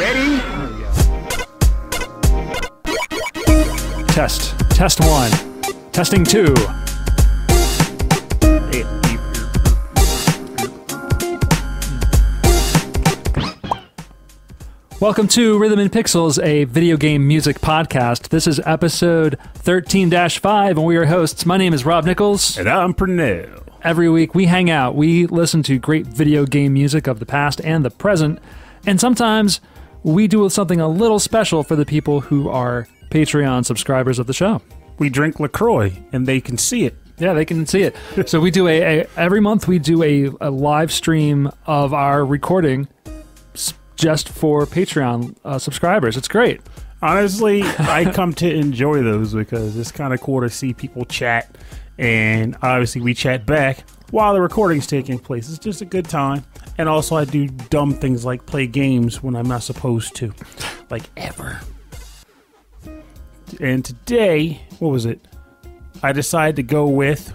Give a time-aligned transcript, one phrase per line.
[0.00, 0.40] Ready?
[4.06, 4.58] Test.
[4.70, 5.30] Test one.
[5.92, 6.54] Testing two.
[15.00, 18.30] Welcome to Rhythm and Pixels, a video game music podcast.
[18.30, 21.44] This is episode 13 5, and we are hosts.
[21.44, 22.56] My name is Rob Nichols.
[22.56, 23.64] And I'm Pernell.
[23.82, 27.60] Every week we hang out, we listen to great video game music of the past
[27.60, 28.38] and the present,
[28.86, 29.60] and sometimes
[30.02, 34.32] we do something a little special for the people who are Patreon subscribers of the
[34.32, 34.62] show.
[34.98, 36.96] We drink LaCroix, and they can see it.
[37.18, 37.96] Yeah, they can see it.
[38.28, 42.24] so we do a, a every month we do a, a live stream of our
[42.24, 42.88] recording
[43.96, 46.16] just for Patreon uh, subscribers.
[46.16, 46.62] It's great.
[47.02, 51.56] Honestly, I come to enjoy those because it's kind of cool to see people chat,
[51.98, 55.48] and obviously we chat back while the recording's taking place.
[55.48, 56.44] It's just a good time.
[56.78, 60.32] And also, I do dumb things like play games when I'm not supposed to,
[60.90, 61.60] like ever.
[63.60, 65.20] And today, what was it?
[66.02, 67.32] I decided to go with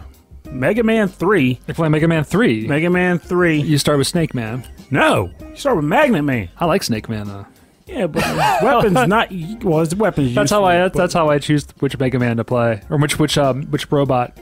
[0.50, 1.59] Mega Man 3.
[1.68, 2.68] You're playing Mega Man Three.
[2.68, 3.62] Mega Man 3.
[3.62, 4.64] you start with Snake Man.
[4.90, 6.50] No, you start with Magnet Man.
[6.58, 7.46] I like Snake Man though.
[7.86, 8.23] Yeah, but
[8.64, 9.30] weapons not
[9.64, 9.80] well.
[9.81, 10.34] His weapons.
[10.34, 10.84] That's how I.
[10.88, 13.92] but- That's how I choose which Mega Man to play, or which which um which
[13.92, 14.36] robot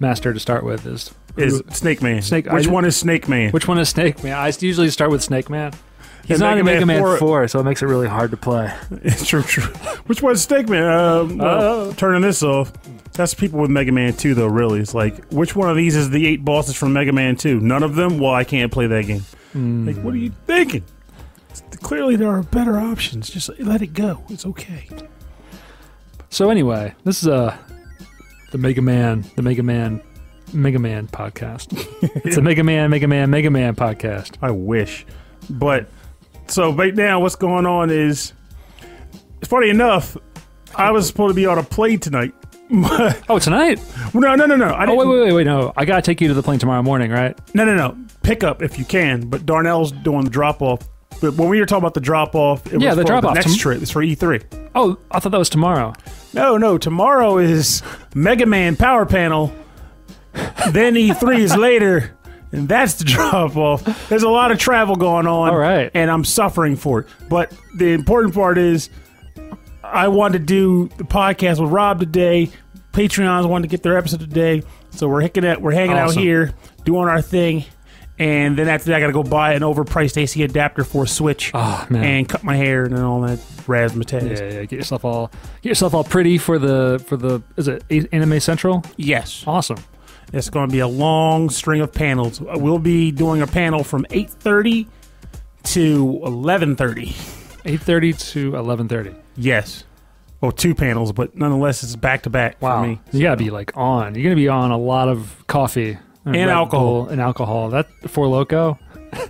[0.00, 1.12] master to start with is.
[1.36, 2.22] Is Snake Man.
[2.22, 3.50] Snake- Which I- one is Snake Man?
[3.52, 4.32] Which one is Snake Man?
[4.34, 5.72] I usually start with Snake Man.
[6.24, 8.06] He's Yeah, not in Mega Mega Man Man 4 4, so it makes it really
[8.06, 8.72] hard to play.
[9.02, 9.64] It's true, true.
[10.06, 10.84] Which one's Snake Man?
[10.84, 11.94] Um, well, Uh.
[11.94, 12.72] turning this off.
[13.14, 14.78] That's people with Mega Man 2, though, really.
[14.80, 17.58] It's like, which one of these is the eight bosses from Mega Man 2?
[17.60, 18.18] None of them?
[18.20, 19.24] Well, I can't play that game.
[19.52, 19.86] Hmm.
[19.86, 20.84] Like, what are you thinking?
[21.50, 23.28] It's- clearly, there are better options.
[23.28, 24.22] Just let it go.
[24.30, 24.86] It's okay.
[26.30, 27.54] So anyway, this is uh
[28.52, 30.00] the Mega Man, the Mega Man,
[30.52, 31.68] Mega Man podcast.
[32.24, 34.36] it's a Mega Man, Mega Man, Mega Man podcast.
[34.42, 35.06] I wish.
[35.50, 35.88] But,
[36.46, 38.32] so right now, what's going on is,
[39.40, 40.16] it's funny enough,
[40.76, 42.34] I was supposed to be on a plane tonight.
[43.28, 43.78] Oh, tonight?
[44.14, 44.68] no, no, no.
[44.68, 45.44] I Oh, wait, wait, wait, wait.
[45.44, 47.38] No, I gotta take you to the plane tomorrow morning, right?
[47.54, 47.96] No, no, no.
[48.22, 49.28] Pick up if you can.
[49.28, 50.88] But Darnell's doing the drop off.
[51.20, 53.34] But when we were talking about the drop off, it Yeah, was the for drop-off.
[53.34, 53.82] next Tom- trip.
[53.82, 54.42] It's for E3.
[54.74, 55.92] Oh, I thought that was tomorrow.
[56.32, 56.78] No, no.
[56.78, 57.82] Tomorrow is
[58.14, 59.52] Mega Man Power Panel.
[60.70, 62.16] Then E3 is later,
[62.52, 64.08] and that's the drop off.
[64.08, 65.50] There's a lot of travel going on.
[65.50, 65.90] All right.
[65.94, 67.06] and I'm suffering for it.
[67.28, 68.90] But the important part is,
[69.84, 72.50] I wanted to do the podcast with Rob today.
[72.92, 75.62] Patreons wanted to get their episode today, so we're hanging out.
[75.62, 76.52] We're hanging out here
[76.84, 77.64] doing our thing.
[78.18, 81.08] And then after that, I got to go buy an overpriced AC adapter for a
[81.08, 82.04] Switch Oh man.
[82.04, 84.38] and cut my hair and all that razzmatazz.
[84.38, 85.30] yeah, yeah, get yourself all
[85.62, 87.82] get yourself all pretty for the for the is it
[88.12, 88.84] Anime Central?
[88.98, 89.78] Yes, Awesome.
[90.32, 92.40] It's going to be a long string of panels.
[92.40, 94.88] We'll be doing a panel from eight thirty
[95.64, 97.14] to eleven thirty.
[97.64, 99.14] 8:30 to 11:30.
[99.36, 99.84] Yes,
[100.40, 103.00] well, two panels, but nonetheless, it's back to back for me.
[103.12, 104.16] You gotta be like on.
[104.16, 107.06] You're gonna be on a lot of coffee And Red alcohol.
[107.06, 107.68] And alcohol.
[107.70, 108.78] That Four Loko.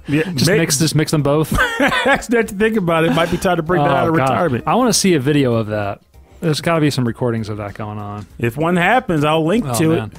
[0.09, 1.53] Yeah, Just may- mix just mix them both.
[1.81, 4.17] Actually, to think about it, might be time to bring that oh, out of Oh,
[4.17, 4.31] God.
[4.31, 4.65] retirement.
[4.67, 6.01] I want to see a video of that.
[6.41, 8.27] There's got to be some recordings of that going on.
[8.39, 10.11] If one happens, I'll link Oh, to man.
[10.13, 10.19] it.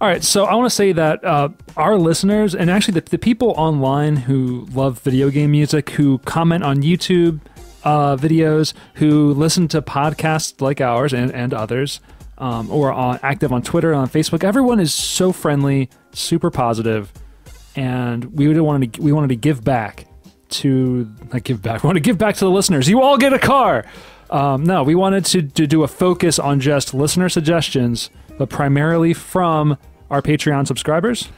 [0.00, 3.18] All right, so I want to say that uh, our listeners and actually the, the
[3.18, 7.40] people online who love video game music, who comment on YouTube
[7.82, 12.00] uh, videos, who listen to podcasts like ours and, and others,
[12.38, 17.12] um, or are active on Twitter and on Facebook, everyone is so friendly, super positive,
[17.74, 20.06] and we wanted to we wanted to give back
[20.50, 21.82] to not give back.
[21.82, 22.88] We want to give back to the listeners.
[22.88, 23.84] You all get a car.
[24.30, 29.12] Um, no, we wanted to, to do a focus on just listener suggestions, but primarily
[29.12, 29.76] from
[30.10, 31.28] our Patreon subscribers.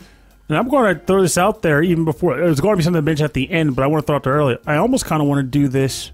[0.49, 2.37] And I'm going to throw this out there even before.
[2.37, 4.17] There's going to be something to mention at the end, but I want to throw
[4.17, 4.59] it out there earlier.
[4.67, 6.13] I almost kind of want to do this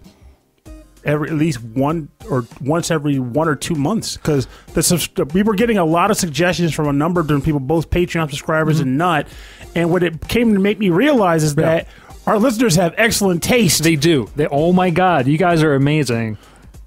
[1.07, 5.43] every at least one or once every one or two months because the subs- we
[5.43, 8.81] were getting a lot of suggestions from a number of different people, both Patreon subscribers
[8.81, 9.27] and not.
[9.75, 11.87] And what it came to make me realize is that
[12.27, 13.85] our listeners have excellent taste.
[13.85, 14.29] They do.
[14.37, 16.37] They oh my god, you guys are amazing.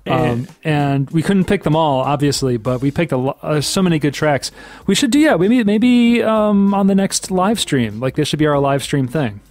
[0.09, 3.61] Um, And- and we couldn't pick them all, obviously, but we picked a lo- uh,
[3.61, 4.51] so many good tracks.
[4.87, 7.99] We should do yeah, maybe maybe um, on the next live stream.
[7.99, 9.41] Like this should be our live stream thing.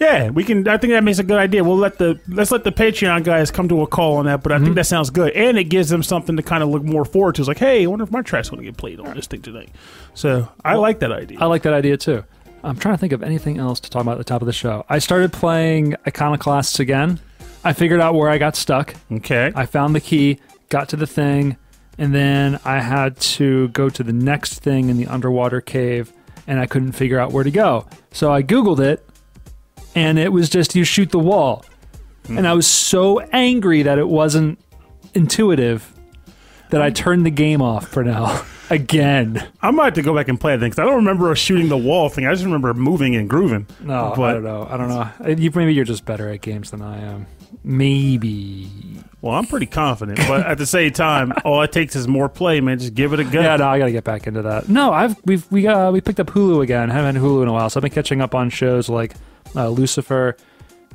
[0.00, 0.66] Yeah, we can.
[0.66, 1.62] I think that makes a good idea.
[1.62, 4.42] We'll let the let's let the Patreon guys come to a call on that.
[4.42, 6.82] But I think that sounds good, and it gives them something to kind of look
[6.82, 7.42] more forward to.
[7.42, 9.42] It's like, hey, I wonder if my track's going to get played on this thing
[9.42, 9.68] tonight.
[10.14, 11.36] So I like that idea.
[11.38, 12.24] I like that idea too.
[12.64, 14.52] I'm trying to think of anything else to talk about at the top of the
[14.54, 14.86] show.
[14.88, 17.20] I started playing Iconoclasts again.
[17.64, 18.94] I figured out where I got stuck.
[19.12, 21.56] okay, I found the key, got to the thing,
[21.98, 26.12] and then I had to go to the next thing in the underwater cave,
[26.46, 27.86] and I couldn't figure out where to go.
[28.12, 29.06] So I Googled it,
[29.94, 31.64] and it was just you shoot the wall.
[32.26, 32.36] Hmm.
[32.38, 34.58] and I was so angry that it wasn't
[35.14, 35.90] intuitive
[36.68, 39.48] that I turned the game off for now again.
[39.62, 41.68] I might have to go back and play it then because I don't remember shooting
[41.68, 42.26] the wall thing.
[42.26, 43.66] I just remember moving and grooving.
[43.80, 44.68] No, but, I don't know.
[44.70, 45.34] I don't know.
[45.34, 47.26] You, maybe you're just better at games than I am.
[47.62, 48.68] Maybe.
[49.20, 52.60] Well, I'm pretty confident, but at the same time, all it takes is more play,
[52.60, 52.78] man.
[52.78, 53.40] Just give it a go.
[53.40, 54.68] Yeah, no, I gotta get back into that.
[54.68, 56.88] No, I've we've we uh, we picked up Hulu again.
[56.88, 59.14] haven't had Hulu in a while, so I've been catching up on shows like
[59.54, 60.36] uh, Lucifer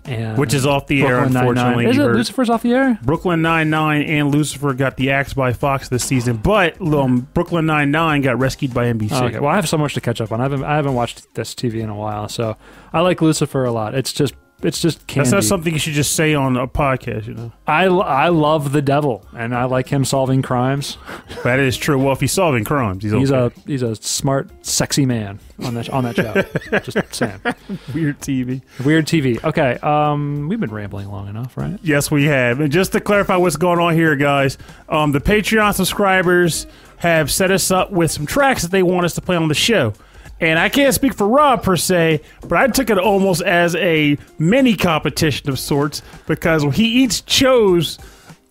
[0.07, 1.47] and Which is off the air, Brooklyn Nine-Nine.
[1.47, 1.85] unfortunately.
[1.87, 2.11] Is it.
[2.11, 2.99] Lucifer's off the air?
[3.01, 7.65] Brooklyn Nine Nine and Lucifer got the axe by Fox this season, but um, Brooklyn
[7.65, 9.09] Nine Nine got rescued by NBC.
[9.13, 9.39] Oh, okay.
[9.39, 10.41] Well, I have so much to catch up on.
[10.41, 12.55] I haven't I haven't watched this TV in a while, so
[12.93, 13.95] I like Lucifer a lot.
[13.95, 15.29] It's just it's just candy.
[15.29, 17.51] That's not something you should just say on a podcast, you know.
[17.67, 20.97] I I love the devil, and I like him solving crimes.
[21.43, 21.99] That is true.
[21.99, 23.55] Well, if he's solving crimes, he's, He's okay.
[23.55, 26.79] a he's a smart, sexy man on that on that show.
[26.79, 27.39] just saying.
[27.93, 28.63] weird TV.
[28.83, 29.43] Weird TV.
[29.43, 31.77] Okay, um, we've been rambling long enough, right?
[31.83, 32.61] Yes, we have.
[32.61, 34.57] And just to clarify what's going on here, guys,
[34.89, 36.65] um, the Patreon subscribers
[36.97, 39.53] have set us up with some tracks that they want us to play on the
[39.53, 39.93] show.
[40.39, 44.17] And I can't speak for Rob per se, but I took it almost as a
[44.37, 47.97] mini competition of sorts because he each chose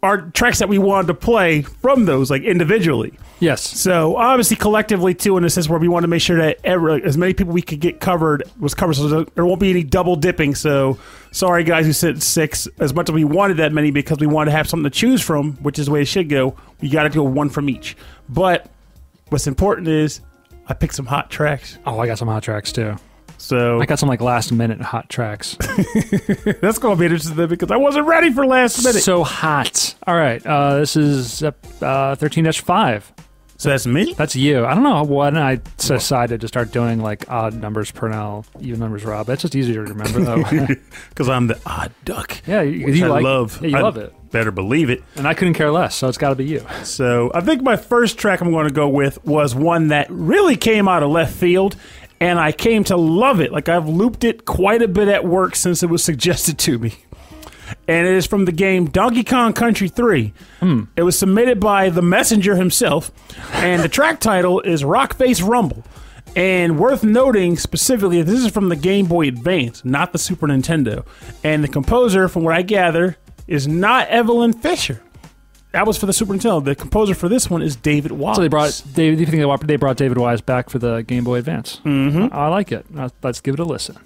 [0.03, 3.13] our tracks that we wanted to play from those, like individually.
[3.41, 3.63] Yes.
[3.63, 6.91] So obviously, collectively too, in a sense where we want to make sure that ever,
[6.91, 10.17] as many people we could get covered was covered, so there won't be any double
[10.17, 10.55] dipping.
[10.55, 10.99] So
[11.33, 12.69] sorry, guys who said six.
[12.79, 15.21] As much as we wanted that many because we wanted to have something to choose
[15.21, 16.55] from, which is the way it should go.
[16.81, 17.97] We got to go one from each.
[18.29, 18.71] But
[19.31, 20.21] what's important is
[20.67, 21.79] I picked some hot tracks.
[21.87, 22.97] Oh, I got some hot tracks too.
[23.37, 25.57] So I got some like last minute hot tracks.
[26.63, 29.03] that's going to be interesting because I wasn't ready for last minute.
[29.03, 29.95] So, hot.
[30.07, 34.15] All right, uh, this is thirteen uh, So that's me.
[34.15, 34.65] That's you.
[34.65, 38.81] I don't know when I decided to start doing like odd numbers per now, even
[38.81, 39.29] numbers, Rob.
[39.29, 40.43] It's just easier to remember though.
[41.11, 42.41] Because I'm the odd duck.
[42.47, 43.61] yeah, you, you I like, love.
[43.61, 45.03] Yeah, you I love it, Better believe it.
[45.15, 45.95] and I couldn't care less.
[45.95, 46.67] So it's got to be you.
[46.83, 50.57] So I think my first track I'm going to go with was one that really
[50.57, 51.77] came out of left field,
[52.21, 53.53] and I came to love it.
[53.53, 56.95] Like I've looped it quite a bit at work since it was suggested to me.
[57.87, 60.33] And it is from the game Donkey Kong Country 3.
[60.59, 60.83] Hmm.
[60.97, 63.13] It was submitted by the messenger himself,
[63.53, 65.85] and the track title is Rock Face Rumble.
[66.35, 71.07] And worth noting specifically, this is from the Game Boy Advance, not the Super Nintendo.
[71.45, 75.01] And the composer, from what I gather, is not Evelyn Fisher.
[75.73, 76.65] That was for the Super Nintendo.
[76.65, 78.37] The composer for this one is David Wise.
[78.37, 79.17] So they brought David.
[79.17, 81.81] Do you think they brought- they brought David Wise back for the Game Boy Advance?
[81.85, 82.29] Mm-hmm.
[82.33, 82.87] I like it.
[83.23, 83.97] Let's give it a listen.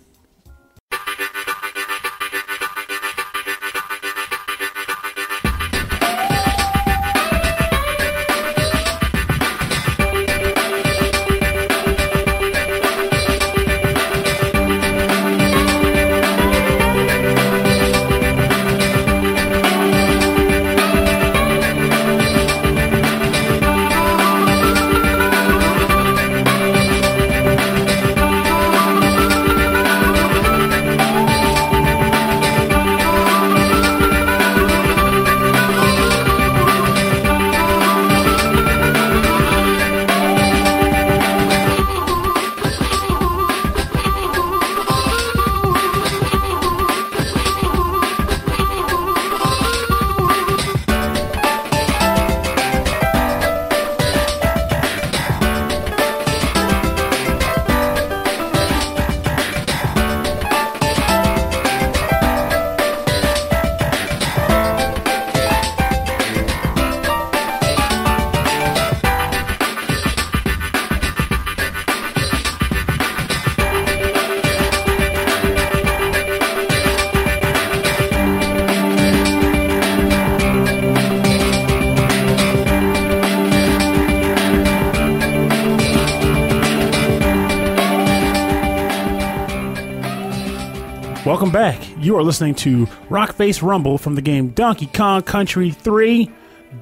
[92.09, 96.31] You are listening to Rock Face Rumble from the game Donkey Kong Country 3.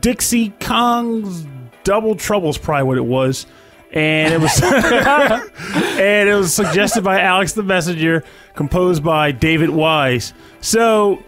[0.00, 1.44] Dixie Kong's
[1.82, 3.44] Double Trouble's probably what it was.
[3.92, 8.22] And it was and it was suggested by Alex the Messenger,
[8.54, 10.32] composed by David Wise.
[10.60, 11.20] So,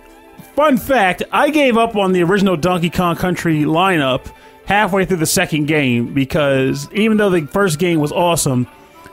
[0.55, 4.33] fun fact, I gave up on the original Donkey Kong Country lineup
[4.67, 8.69] halfway through the second game because even though the first game was awesome,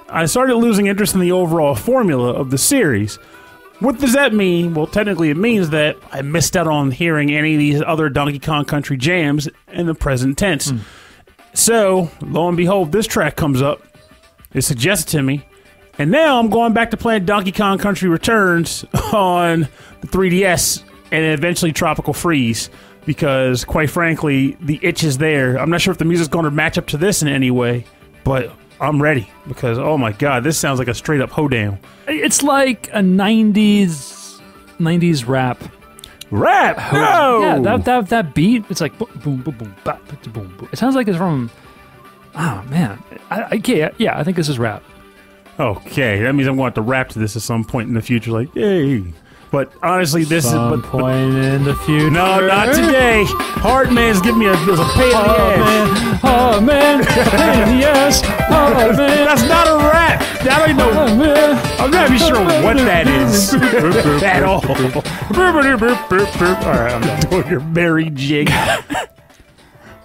[0.10, 3.18] I started losing interest in the overall formula of the series.
[3.80, 4.74] What does that mean?
[4.74, 8.40] Well, technically, it means that I missed out on hearing any of these other Donkey
[8.40, 10.70] Kong Country jams in the present tense.
[10.70, 10.78] Hmm.
[11.54, 13.82] So, lo and behold, this track comes up.
[14.54, 15.46] It's suggested to me.
[15.98, 19.68] And now I'm going back to playing Donkey Kong Country Returns on
[20.02, 20.84] the 3DS.
[21.12, 22.70] and eventually Tropical Freeze
[23.06, 25.58] because, quite frankly, the itch is there.
[25.58, 27.86] I'm not sure if the music's going to match up to this in any way,
[28.24, 31.80] but I'm ready because oh my god, this sounds like a straight up hoedown.
[32.08, 34.42] It's like a '90s
[34.80, 35.64] '90s rap.
[36.32, 38.66] Rap, no, Yeah, that that that beat.
[38.70, 40.70] It's like boom, boom, boom, boom, bop, boom, boom, boom.
[40.72, 41.50] It sounds like it's from.
[42.34, 44.84] Oh man, I, I yeah, yeah, I think this is rap.
[45.60, 47.94] Okay, that means I'm going to have to rap to this at some point in
[47.94, 48.32] the future.
[48.32, 49.06] Like, yay!
[49.52, 52.10] But honestly, this Some is but, but- point in the future.
[52.12, 53.24] no, not today.
[53.28, 56.20] Hardman's giving me a, there's a pain in the ass.
[56.24, 58.22] Oh man, oh man, pain in the ass.
[58.50, 60.22] Oh man, That's not a rap.
[60.42, 60.90] I don't even know.
[60.92, 61.80] oh man.
[61.80, 63.54] I'm not even sure what that is
[64.24, 64.62] at all.
[64.66, 64.96] all right,
[66.94, 68.50] I'm not doing your merry jig.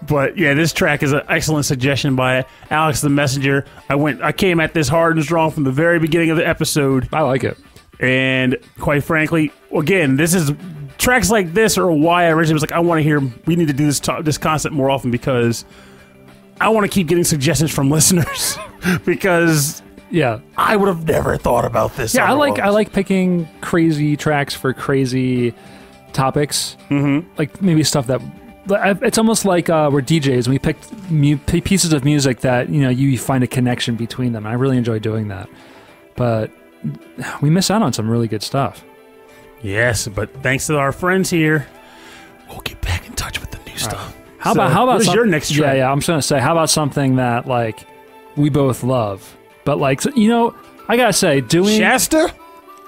[0.07, 3.65] But yeah, this track is an excellent suggestion by Alex the Messenger.
[3.89, 6.47] I went, I came at this hard and strong from the very beginning of the
[6.47, 7.57] episode, I like it.
[8.01, 10.51] And quite frankly, again, this is
[10.99, 13.21] tracks like this are why I originally was like, I want to hear.
[13.47, 15.65] We need to do this to- this concept more often because
[16.61, 18.59] I want to keep getting suggestions from listeners
[19.05, 22.15] because Yeah, I would have never thought about this.
[22.15, 22.25] yeah.
[22.29, 25.55] I like I like picking crazy tracks for crazy
[26.13, 26.77] topics.
[26.89, 27.29] Mm-hmm.
[27.39, 28.21] Like maybe stuff that.
[29.03, 30.77] It's almost like uh, we're DJs and we pick
[31.11, 34.47] mu- pieces of music that you know you find a connection between them.
[34.47, 35.49] I really enjoy doing that,
[36.15, 36.51] but
[37.41, 38.85] we miss out on some really good stuff.
[39.63, 41.67] Yes, but thanks to our friends here,
[42.49, 44.17] we'll get back in touch with the new stuff.
[44.39, 45.91] How So, about how about some- your next Yeah, yeah.
[45.93, 47.81] I'm just gonna say, how about something that like
[48.37, 50.55] we both love, but like you know,
[50.89, 52.33] I gotta say, doing Shasta?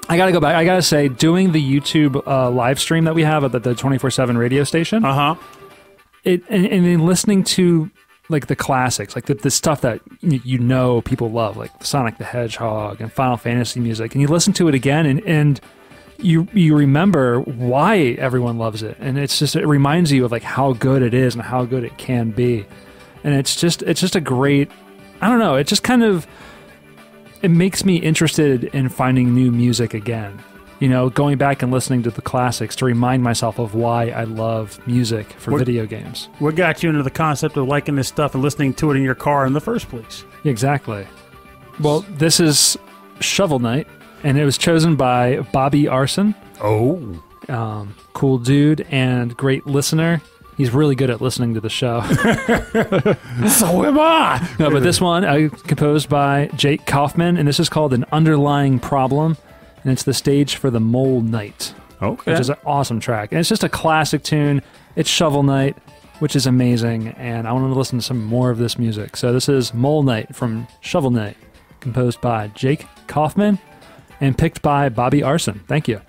[0.09, 0.57] I gotta go back.
[0.57, 3.75] I gotta say, doing the YouTube uh, live stream that we have at the, the
[3.75, 5.35] 24/7 radio station, Uh huh.
[6.25, 7.91] it and, and then listening to
[8.29, 12.25] like the classics, like the, the stuff that you know people love, like Sonic the
[12.25, 15.61] Hedgehog and Final Fantasy music, and you listen to it again, and and
[16.19, 20.43] you you remember why everyone loves it, and it's just it reminds you of like
[20.43, 22.65] how good it is and how good it can be,
[23.25, 24.71] and it's just it's just a great,
[25.21, 26.27] I don't know, it just kind of
[27.43, 30.39] it makes me interested in finding new music again.
[30.83, 34.25] You know, going back and listening to the classics to remind myself of why I
[34.25, 36.29] love music for What- video games.
[36.41, 39.05] What got you into the concept of liking this stuff and listening to it in
[39.05, 40.25] your car in the first place?
[40.45, 41.07] Exactly.
[41.79, 42.77] Well, this is
[43.21, 43.87] Shovel Knight,
[44.25, 46.35] and it was chosen by Bobby Arson.
[46.61, 47.23] Oh.
[47.49, 50.21] Um, cool dude and great listener.
[50.57, 52.01] He's really good at listening to the show.
[53.49, 54.49] So am I.
[54.59, 58.81] no, but this one uh, composed by Jake Kaufman, and this is called "An Underlying
[58.81, 59.37] Problem,"
[59.83, 62.33] and it's the stage for the Mole Knight, Okay.
[62.33, 63.33] which is an awesome track.
[63.33, 64.63] And it's just a classic tune.
[64.97, 65.77] It's Shovel Knight,
[66.19, 69.17] which is amazing, and I want to listen to some more of this music.
[69.17, 71.37] So this is Mole Knight from Shovel Knight,
[71.81, 73.59] composed by Jake Kaufman
[74.21, 75.61] and picked by Bobby Arson.
[75.67, 76.01] Thank you.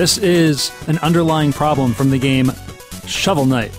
[0.00, 2.50] This is an underlying problem from the game
[3.06, 3.70] Shovel Knight,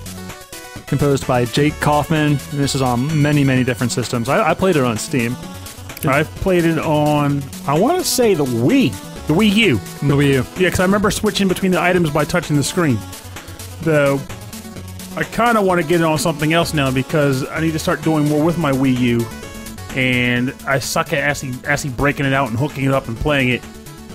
[0.86, 2.34] composed by Jake Kaufman.
[2.34, 4.30] And this is on many, many different systems.
[4.30, 5.36] I, I played it on Steam.
[6.04, 8.92] I've played it on, I want to say the Wii,
[9.25, 9.75] the Wii U.
[9.78, 10.34] The Wii U.
[10.34, 13.00] Yeah, because I remember switching between the items by touching the screen.
[13.82, 14.22] Though,
[15.16, 17.80] I kind of want to get it on something else now because I need to
[17.80, 19.25] start doing more with my Wii U.
[20.00, 23.50] And I suck at actually, actually breaking it out and hooking it up and playing
[23.50, 23.63] it.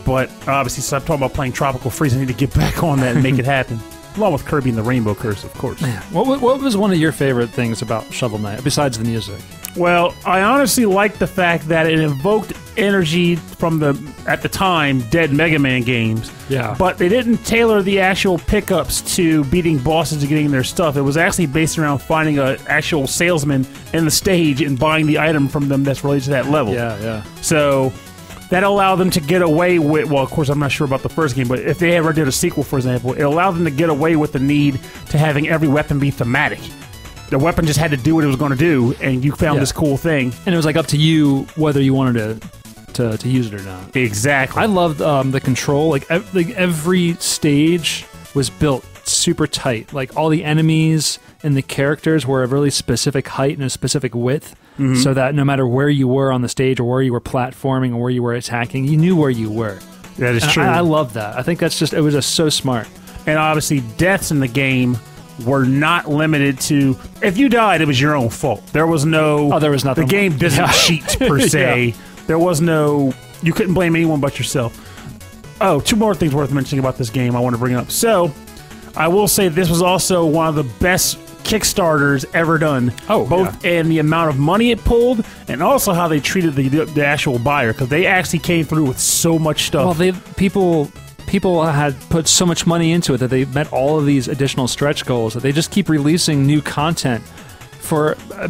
[0.07, 3.01] But obviously, since I'm talking about playing Tropical Freeze, I need to get back on
[3.01, 3.79] that and make it happen.
[4.17, 5.79] Along with Kirby and the Rainbow Curse, of course.
[6.11, 9.39] What, wa- what was one of your favorite things about Shovel Knight, besides the music?
[9.77, 13.95] Well, I honestly like the fact that it evoked energy from the
[14.27, 16.33] at the time dead Mega Man games.
[16.49, 16.75] Yeah.
[16.79, 20.97] But they didn't tailor the actual pickups to beating bosses and getting their stuff.
[20.97, 25.19] It was actually based around finding an actual salesman in the stage and buying the
[25.19, 26.73] item from them that's related to that level.
[26.73, 27.23] Yeah, yeah.
[27.43, 27.93] So
[28.51, 30.11] that allowed them to get away with.
[30.11, 32.29] Well, of course, I'm not sure about the first game, but if they ever did
[32.29, 34.79] a sequel, for example, it allowed them to get away with the need
[35.11, 36.61] to having every weapon be thematic.
[37.31, 39.57] The weapon just had to do what it was going to do, and you found
[39.57, 39.61] Yeah.
[39.61, 40.33] this cool thing.
[40.47, 42.49] And it was like up to you whether you wanted to
[42.95, 43.95] to, to use it or not.
[43.95, 44.63] Exactly.
[44.63, 45.91] I loved um, the control.
[45.91, 49.93] Like, ev- like every stage was built super tight.
[49.93, 54.15] Like all the enemies and the characters were a really specific height and a specific
[54.15, 54.97] width, Mm-hmm.
[54.97, 57.93] so that no matter where you were on the stage or where you were platforming
[57.95, 59.79] or where you were attacking, you knew where you were.
[60.19, 60.63] that is And true.
[60.63, 61.35] I, I love that.
[61.39, 62.87] I think that's just it was just so smart.
[63.27, 64.99] and obviously, deaths in the game
[65.47, 68.67] were not limited to if you died, it was your own fault.
[68.73, 69.53] There was no.
[69.53, 70.71] Oh, there was nothing- The game doesn't Yeah.
[70.73, 71.95] cheat per se.
[72.27, 73.15] There was no.
[73.43, 74.77] You couldn't blame anyone but yourself.
[75.61, 77.91] Oh, two more things worth mentioning about this game I want to bring up.
[77.91, 78.31] So,
[78.95, 82.93] I will say this was also one of the best Kickstarters ever done.
[83.09, 86.69] Oh, both in the amount of money it pulled and also how they treated the,
[86.69, 89.85] the actual buyer because they actually came through with so much stuff.
[89.85, 90.91] Well, they people
[91.27, 94.69] people had put so much money into it that they met all of these additional
[94.69, 97.23] stretch goals that they just keep releasing new content
[97.79, 98.49] for uh,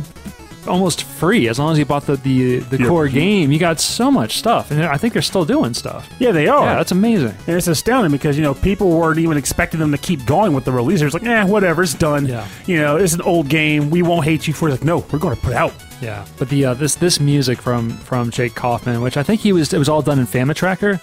[0.66, 2.88] almost free as long as you bought the the, the Yeah.
[2.88, 3.50] core game.
[3.52, 6.08] You got so much stuff, and I think they're still doing stuff.
[6.18, 6.64] yeah, they are.
[6.66, 7.34] Yeah, that's amazing.
[7.46, 10.64] And it's astounding because, you know, people weren't even expecting them to keep going with
[10.64, 11.00] the release.
[11.00, 12.26] It's like, eh, whatever, it's done.
[12.26, 12.46] Yeah.
[12.66, 13.90] You know, it's an old game.
[13.90, 14.72] We won't hate you for it.
[14.72, 15.72] It's like, no, we're going to put it out.
[16.02, 19.52] Yeah, but the uh, this this music from from Jake Kaufman, which I think he
[19.54, 21.00] was it was all done in FamiTracker,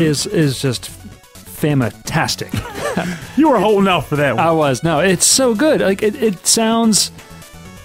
[0.00, 2.50] is is just fantastic.
[3.36, 4.44] You were holding out for that one.
[4.44, 5.80] I was no, it's so good.
[5.80, 7.10] Like it, it sounds,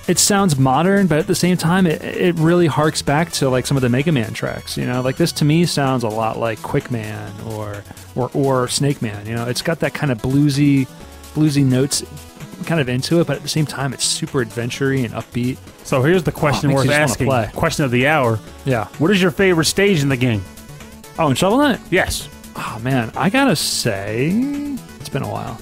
[0.08, 3.65] it sounds modern, but at the same time, it it really harks back to like
[3.65, 4.78] some of the Mega Man tracks.
[4.78, 7.84] You know, like this to me sounds a lot like Quick Man or
[8.15, 9.26] or or Snake Man.
[9.26, 10.88] You know, it's got that kind of bluesy,
[11.34, 12.04] bluesy notes
[12.65, 15.58] kind of into it, but at the same time, it's super adventure-y and upbeat.
[15.84, 17.60] so here's the question makes worth you just wanna asking.
[17.60, 18.39] Question of the hour.
[18.63, 18.88] Yeah.
[18.98, 20.44] What is your favorite stage in the game?
[21.20, 21.80] Oh, in Shovel Knight.
[21.91, 22.30] Yes.
[22.56, 24.30] Oh man, I gotta say,
[25.00, 25.60] it's been a while,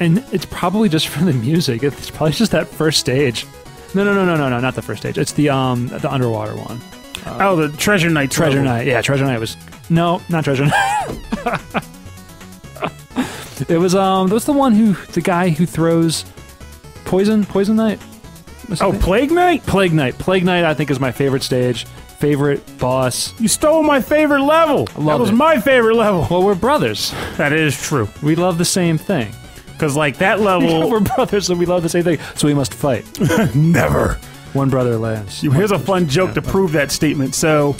[0.00, 1.82] and it's probably just for the music.
[1.82, 3.46] It's probably just that first stage.
[3.94, 5.18] No, no, no, no, no, no, not the first stage.
[5.18, 6.80] It's the um the underwater one.
[7.26, 8.30] oh, the Treasure Knight.
[8.30, 8.72] Treasure level.
[8.72, 8.86] Knight.
[8.86, 9.56] Yeah, Treasure Knight was
[9.90, 11.18] no, not Treasure Knight.
[13.68, 16.24] it was um, that was the one who the guy who throws
[17.04, 17.98] poison, Poison Knight.
[18.66, 18.92] What's Oh.
[18.92, 19.64] Plague Knight?
[19.66, 20.16] Plague Knight.
[20.18, 21.84] Plague Knight, I think is my favorite stage,
[22.18, 23.38] favorite boss.
[23.40, 24.84] You stole my favorite level.
[24.84, 25.34] that was it.
[25.34, 26.26] my favorite level.
[26.30, 27.10] Well, we're brothers.
[27.36, 28.08] That is true.
[28.22, 29.32] We love the same thing.
[29.80, 30.90] Because, like, that level.
[30.90, 33.06] we're brothers and we love the same thing, so we must fight.
[33.54, 34.18] never.
[34.52, 35.40] One brother lands.
[35.40, 37.34] Here's a fun joke to prove that statement.
[37.34, 37.76] So?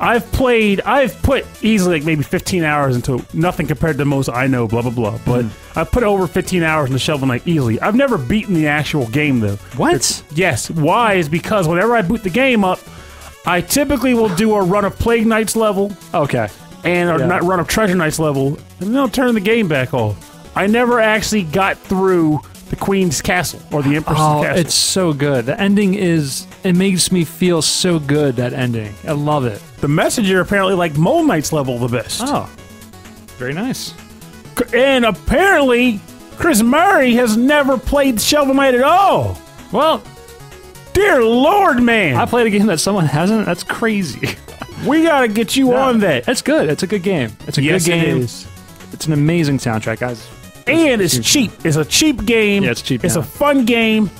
[0.00, 4.46] I've played, I've put easily like maybe 15 hours into nothing compared to most I
[4.46, 5.18] know, blah, blah, blah.
[5.26, 5.78] But hmm.
[5.78, 7.78] I've put over 15 hours into Shovel Knight easily.
[7.80, 9.56] I've never beaten the actual game, though.
[9.76, 10.24] What?
[10.32, 10.70] Yes.
[10.70, 11.14] Why?
[11.14, 12.78] Is because whenever I boot the game up,
[13.44, 16.48] I typically will do a run of Plague Knights level Okay.
[16.84, 17.26] and a Yeah.
[17.26, 20.31] not run of Treasure Knights level, and then I'll turn the game back off.
[20.54, 24.60] I never actually got through the Queen's Castle or the Empress's Oh, Castle.
[24.60, 25.46] it's so good.
[25.46, 26.46] The ending is.
[26.64, 28.36] It makes me feel so good.
[28.36, 28.94] That ending.
[29.06, 29.60] I love it.
[29.80, 32.20] the Messenger apparently liked Mole Knight's level the best.
[32.24, 32.48] Oh,
[33.38, 33.94] very nice.
[34.74, 36.00] And apparently,
[36.36, 39.38] Chris Murray has never played Shovel Knight at all.
[39.72, 40.02] Well,
[40.92, 42.16] Dear Lord, man.
[42.16, 43.46] I played a game that someone hasn't.
[43.46, 44.36] That's crazy.
[44.86, 46.24] we got to get you on that.
[46.24, 46.68] That's good.
[46.68, 47.32] It's a good game.
[47.46, 48.16] It's a yes, good game.
[48.18, 48.46] it is.
[48.92, 50.28] It's an amazing soundtrack, guys.
[50.66, 51.52] And it's cheap.
[51.64, 52.62] It's a cheap game.
[52.64, 53.20] Yeah, it's cheap It's now.
[53.22, 54.10] a fun game.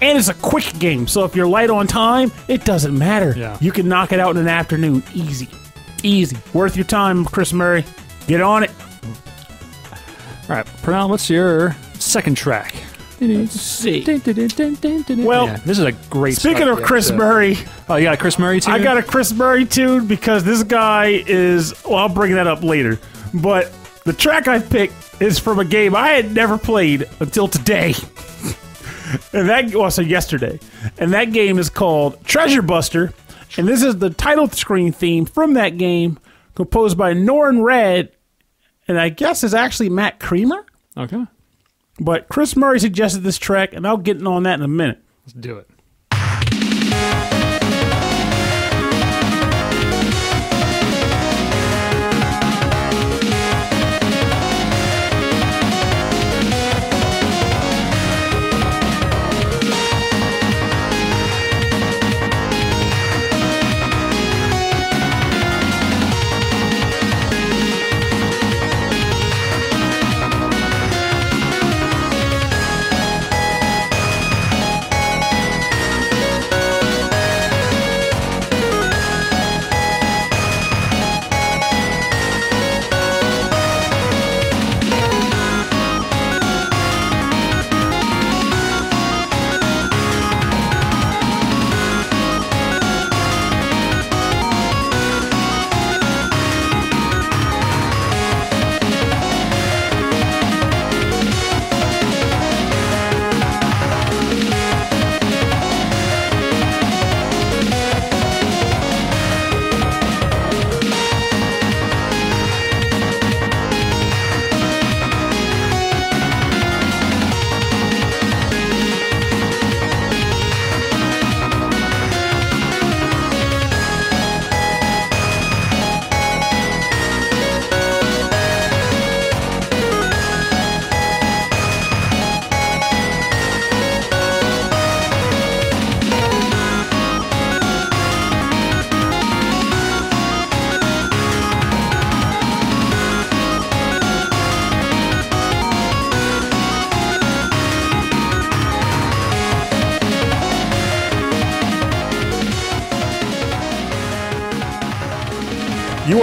[0.00, 1.08] And it's a quick game.
[1.08, 3.34] So if you're light on time, it doesn't matter.
[3.36, 3.58] Yeah.
[3.60, 5.02] You can knock it out in an afternoon.
[5.12, 5.48] Easy.
[6.04, 6.36] Easy.
[6.54, 7.84] Worth your time, Chris Murray.
[8.28, 8.70] Get on it.
[10.48, 12.74] All right, Pernell, what's your second track?
[13.20, 14.04] Let's see.
[15.26, 16.36] Well, this is a great.
[16.36, 17.56] Speaking start of to Chris the- Murray,
[17.88, 18.70] oh, you got a Chris Murray too.
[18.70, 21.74] I got a Chris Murray tune because this guy is.
[21.84, 22.98] Well, I'll bring that up later.
[23.34, 23.72] But
[24.08, 27.94] the track I've picked is from a game I had never played until today.
[29.34, 30.58] and that well, so yesterday.
[30.98, 33.12] And that game is called Treasure Buster.
[33.58, 36.18] And this is the title screen theme from that game,
[36.54, 38.12] composed by Norn Red,
[38.86, 40.64] and I guess is actually Matt Creamer.
[40.96, 41.26] Okay.
[42.00, 45.02] But Chris Murray suggested this track, and I'll get on that in a minute.
[45.26, 45.68] Let's do it.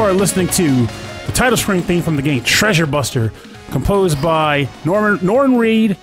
[0.05, 0.67] Are listening to
[1.25, 3.31] the title screen theme from the game Treasure Buster,
[3.71, 5.97] composed by Norman Norton Reed,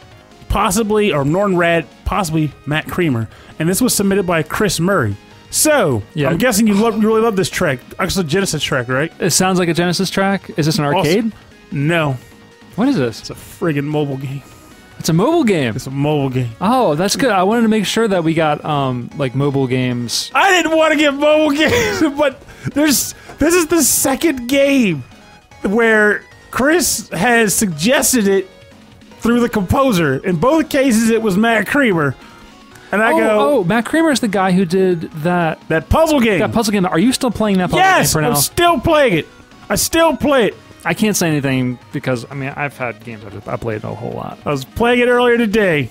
[0.48, 5.16] possibly or Norton Red, possibly Matt Creamer, and this was submitted by Chris Murray.
[5.50, 6.30] So Yeah.
[6.30, 7.78] I'm guessing you, love, you really love this track.
[7.98, 9.12] Actually, Genesis track, right?
[9.20, 10.50] It sounds like a Genesis track.
[10.56, 11.32] Is this an arcade?
[11.70, 12.16] No,
[12.76, 13.20] What is this?
[13.20, 14.42] it's a friggin' mobile game.
[14.98, 15.74] It's a mobile game.
[15.76, 16.50] It's a mobile game.
[16.60, 17.30] Oh, that's good.
[17.30, 20.30] I wanted to make sure that we got um like mobile games.
[20.34, 22.40] I didn't want to get mobile games, but
[22.74, 25.04] there's this is the second game
[25.62, 28.48] where Chris has suggested it
[29.20, 30.16] through the composer.
[30.16, 32.14] In both cases, it was Matt Creamer,
[32.92, 36.20] and I oh, go oh, Matt Kramer is the guy who did that that puzzle
[36.20, 36.40] game.
[36.40, 36.84] that puzzle game.
[36.84, 38.38] Are you still playing that puzzle yes, game for I'm now?
[38.38, 39.28] still playing it.
[39.68, 40.54] I still play it.
[40.84, 44.12] I can't say anything because I mean I've had games I've I played a whole
[44.12, 44.38] lot.
[44.44, 45.90] I was playing it earlier today,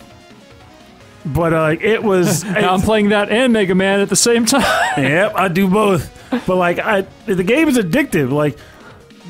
[1.26, 2.44] but uh, it was.
[2.52, 4.62] Now I'm playing that and Mega Man at the same time.
[4.98, 6.10] yep, I do both.
[6.46, 8.32] But like, I the game is addictive.
[8.32, 8.58] Like,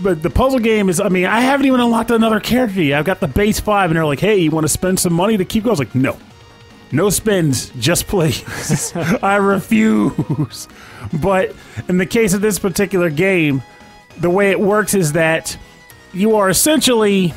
[0.02, 1.00] but the puzzle game is.
[1.00, 3.00] I mean, I haven't even unlocked another character yet.
[3.00, 5.38] I've got the base five, and they're like, "Hey, you want to spend some money
[5.38, 6.18] to keep going?" I was like, "No,
[6.92, 10.68] no spends, just please." I refuse.
[11.22, 11.56] But
[11.88, 13.62] in the case of this particular game,
[14.20, 15.58] the way it works is that
[16.14, 17.34] you are essentially.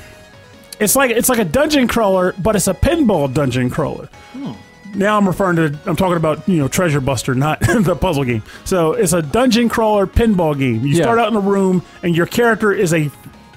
[0.85, 4.53] It's like it's like a dungeon crawler, but it's a pinball dungeon crawler hmm.
[4.95, 8.43] now I'm referring to I'm talking about you know Treasure Buster, not the puzzle game.
[8.65, 10.85] So it's a dungeon crawler pinball game.
[10.87, 11.03] You Yeah.
[11.05, 13.11] start out in a room, and your character is a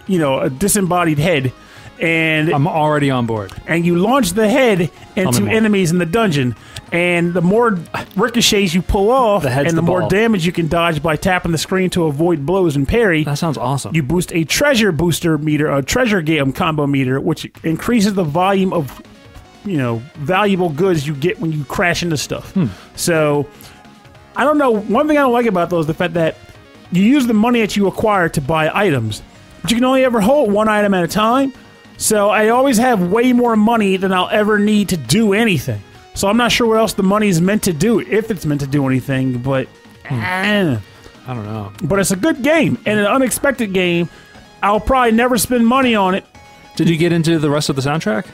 [0.07, 1.51] you know a disembodied head,
[1.99, 3.51] and I'm already on board.
[3.67, 6.55] and you launch the head into enemies in the dungeon.
[6.91, 7.77] And the more
[8.15, 11.51] ricochets you pull off, The and the, the more damage you can dodge by tapping
[11.51, 13.93] the screen to avoid blows and parry, That sounds awesome.
[13.93, 18.71] you boost a treasure booster meter, a treasure game combo meter, which increases the volume
[18.71, 19.01] of
[19.65, 22.53] you know valuable goods you get when you crash into stuff.
[22.53, 22.67] Hmm.
[22.95, 23.47] So
[24.37, 24.71] I don't know.
[24.71, 26.37] One thing I don't like about those is the fact that
[26.91, 29.21] you use the money that you acquire to buy items,
[29.61, 31.51] but you can only ever hold one item at a time.
[31.97, 35.81] So I always have way more money than I'll ever need to do anything.
[36.17, 38.61] So I'm not sure what else the money is meant to do, if it's meant
[38.61, 39.37] to do anything.
[39.37, 39.67] But
[40.05, 40.79] eh.
[41.27, 41.71] I don't know.
[41.83, 44.09] but it's a good game and an unexpected game.
[44.63, 46.25] I'll probably never spend money on it.
[46.75, 48.25] Did you get into the rest of the soundtrack?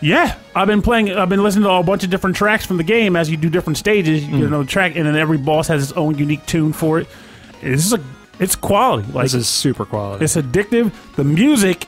[0.00, 1.10] Yeah, I've been playing.
[1.10, 3.50] I've been listening to a bunch of different tracks from the game as you do
[3.50, 4.24] different stages.
[4.24, 7.08] You know, the track, and then every boss has its own unique tune for it.
[7.62, 8.04] This is a,
[8.38, 9.10] it's quality.
[9.12, 10.24] Like This is super quality.
[10.24, 10.92] it's addictive.
[11.16, 11.86] The music,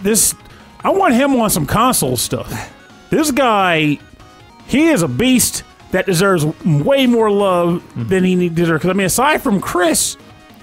[0.00, 0.34] this,
[0.82, 2.72] I want him on some console stuff.
[3.10, 3.98] This guy,
[4.66, 8.80] he is a beast that deserves way more love than he deserves.
[8.82, 10.16] Because I mean, aside from Chris,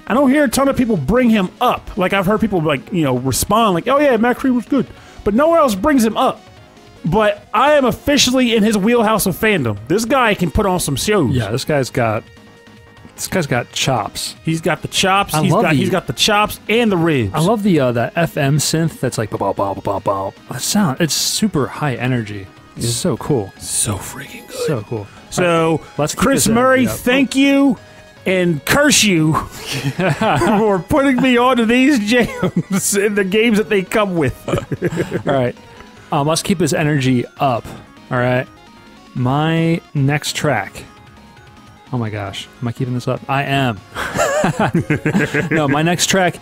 [0.07, 1.97] I don't hear a ton of people bring him up.
[1.97, 4.87] Like I've heard people like you know respond like, "Oh yeah, Matt Creed was good,"
[5.23, 6.41] but no one else brings him up.
[7.05, 9.77] But I am officially in his wheelhouse of fandom.
[9.87, 11.33] This guy can put on some shows.
[11.35, 12.23] Yeah, this guy's got
[13.15, 14.35] this guy's got chops.
[14.43, 15.33] He's got the chops.
[15.33, 17.33] I He's love got the- he's got the chops and the ribs.
[17.35, 20.33] I love the uh, that FM synth that's like bow bow bow bow bow.
[20.49, 22.47] That sound it's super high energy.
[22.79, 23.53] It's so cool.
[23.57, 24.55] so freaking good.
[24.67, 25.07] So cool.
[25.29, 26.97] So, Let's keep Chris this Murray, up.
[26.97, 27.77] thank you
[28.25, 34.15] and curse you for putting me onto these jams and the games that they come
[34.15, 34.35] with.
[35.27, 35.55] All right.
[36.11, 37.65] Um, let's keep his energy up.
[38.11, 38.47] All right.
[39.15, 40.83] My next track.
[41.93, 42.47] Oh my gosh.
[42.61, 43.21] Am I keeping this up?
[43.29, 43.79] I am.
[45.51, 46.35] no, my next track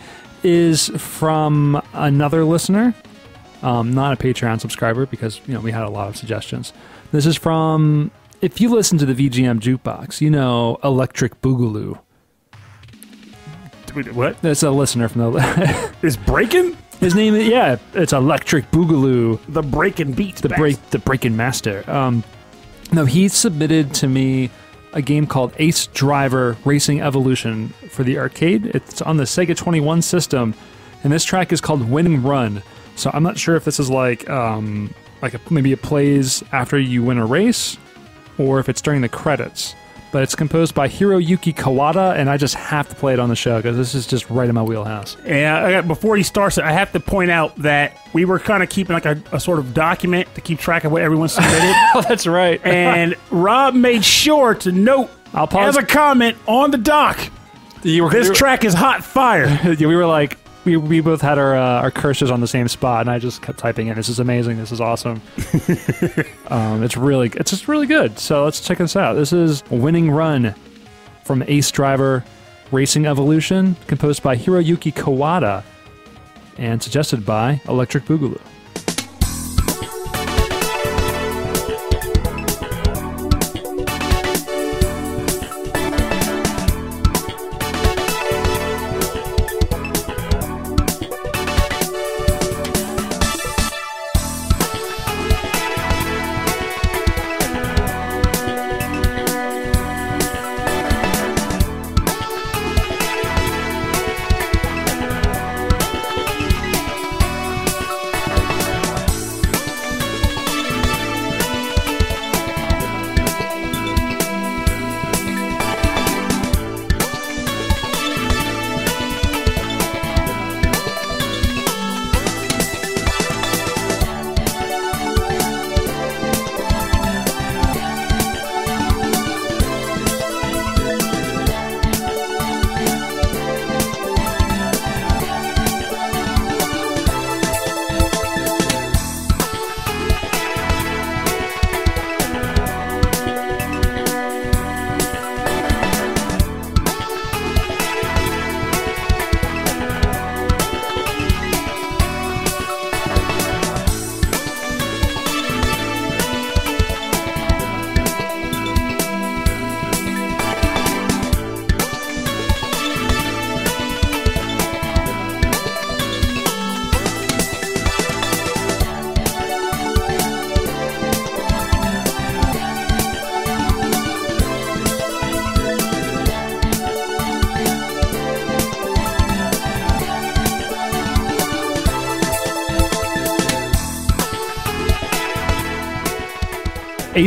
[0.44, 2.94] is from another listener,
[3.62, 6.74] um, not a Patreon subscriber, because you know we had a lot of suggestions.
[7.12, 12.00] This is from if you listen to the VGM jukebox, you know Electric Boogaloo.
[14.14, 15.94] What That's a listener from the.
[16.04, 19.40] is breaking His name, is, yeah, it's Electric Boogaloo.
[19.48, 20.36] the breaking beat.
[20.36, 21.90] the break the breaking master.
[21.90, 22.24] Um,
[22.92, 24.50] no, he submitted to me
[24.94, 28.68] a game called Ace Driver Racing Evolution for the arcade.
[28.68, 30.54] It's on the Sega 21 system,
[31.04, 32.64] and this track is called Winning Run.
[32.98, 36.78] So I'm not sure if this is like um, like a, maybe it plays after
[36.80, 37.78] you win a race,
[38.38, 39.76] or if it's during the credits.
[40.10, 43.36] But it's composed by Hiroyuki Kawada, and I just have to play it on the
[43.36, 45.18] show because this is just right in my wheelhouse.
[45.70, 48.70] Got, before he starts it, I have to point out that we were kind of
[48.70, 51.76] keeping like a, a sort of document to keep track of what everyone submitted.
[51.94, 52.64] Oh, that's right.
[52.66, 55.76] and Rob made sure to note I'll pause.
[55.76, 57.20] as a comment on the doc,
[57.84, 59.60] you were, this track is hot fire.
[59.78, 63.02] We were like we, we both had our uh, our cursors on the same spot,
[63.02, 63.96] and I just kept typing in.
[63.96, 64.58] This is amazing.
[64.58, 65.22] This is awesome.
[66.48, 68.20] um, it's really it's just really good.
[68.20, 69.14] So let's check this out.
[69.14, 70.54] This is Winning Run
[71.24, 72.26] from Ace Driver
[72.72, 75.64] Racing Evolution, composed by Hiroyuki Kawada,
[76.58, 78.42] and suggested by Electric Boogaloo.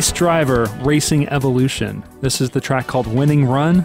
[0.01, 2.03] Ace Driver Racing Evolution.
[2.23, 3.85] This is the track called Winning Run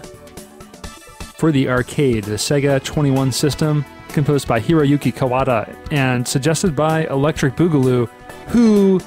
[1.36, 7.54] for the arcade, the Sega 21 system, composed by Hiroyuki Kawada and suggested by Electric
[7.54, 8.08] Boogaloo,
[8.46, 8.98] who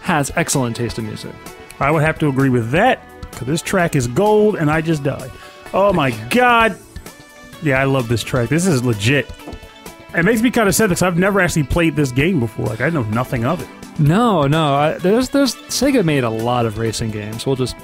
[0.00, 1.34] has excellent taste in music.
[1.80, 5.02] I would have to agree with that because this track is gold and I just
[5.02, 5.32] died.
[5.74, 6.78] Oh my god!
[7.64, 8.48] Yeah, I love this track.
[8.48, 9.28] This is legit.
[10.14, 12.66] It makes me kind of sad because I've never actually played this game before.
[12.66, 13.85] Like I know nothing of it.
[13.98, 17.46] No, no, I, there's there's Sega made a lot of racing games.
[17.46, 17.76] We'll just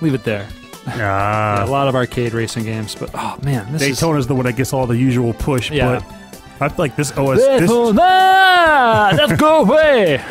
[0.00, 0.48] leave it there.
[0.86, 4.46] Ah, a lot of arcade racing games, but oh man, this is Daytona's the one
[4.46, 5.70] that gets all the usual push.
[5.70, 5.98] Yeah.
[5.98, 6.20] But
[6.62, 7.38] I feel like this OS.
[7.38, 10.22] This, Daytona, let's go away.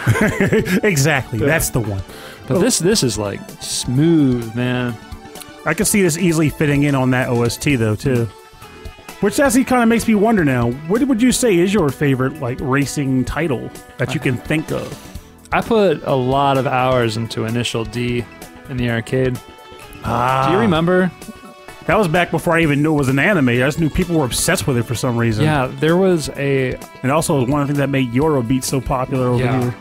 [0.84, 1.40] exactly.
[1.40, 2.02] That's the one.
[2.48, 4.96] But this this is like smooth, man.
[5.66, 8.26] I can see this easily fitting in on that OST though too.
[9.20, 10.72] Which actually kind of makes me wonder now.
[10.88, 15.09] What would you say is your favorite like racing title that you can think of?
[15.52, 18.24] I put a lot of hours into Initial D
[18.70, 19.40] in the arcade.
[20.04, 21.12] Ah, Do you remember
[21.88, 23.50] That was back before I even knew it was an anime.
[23.50, 25.44] I just knew people were obsessed with it for some reason.
[25.44, 29.28] Yeah, there was a And also, one of the things that made Eurobeat so popular
[29.30, 29.60] over Yeah.
[29.62, 29.76] here.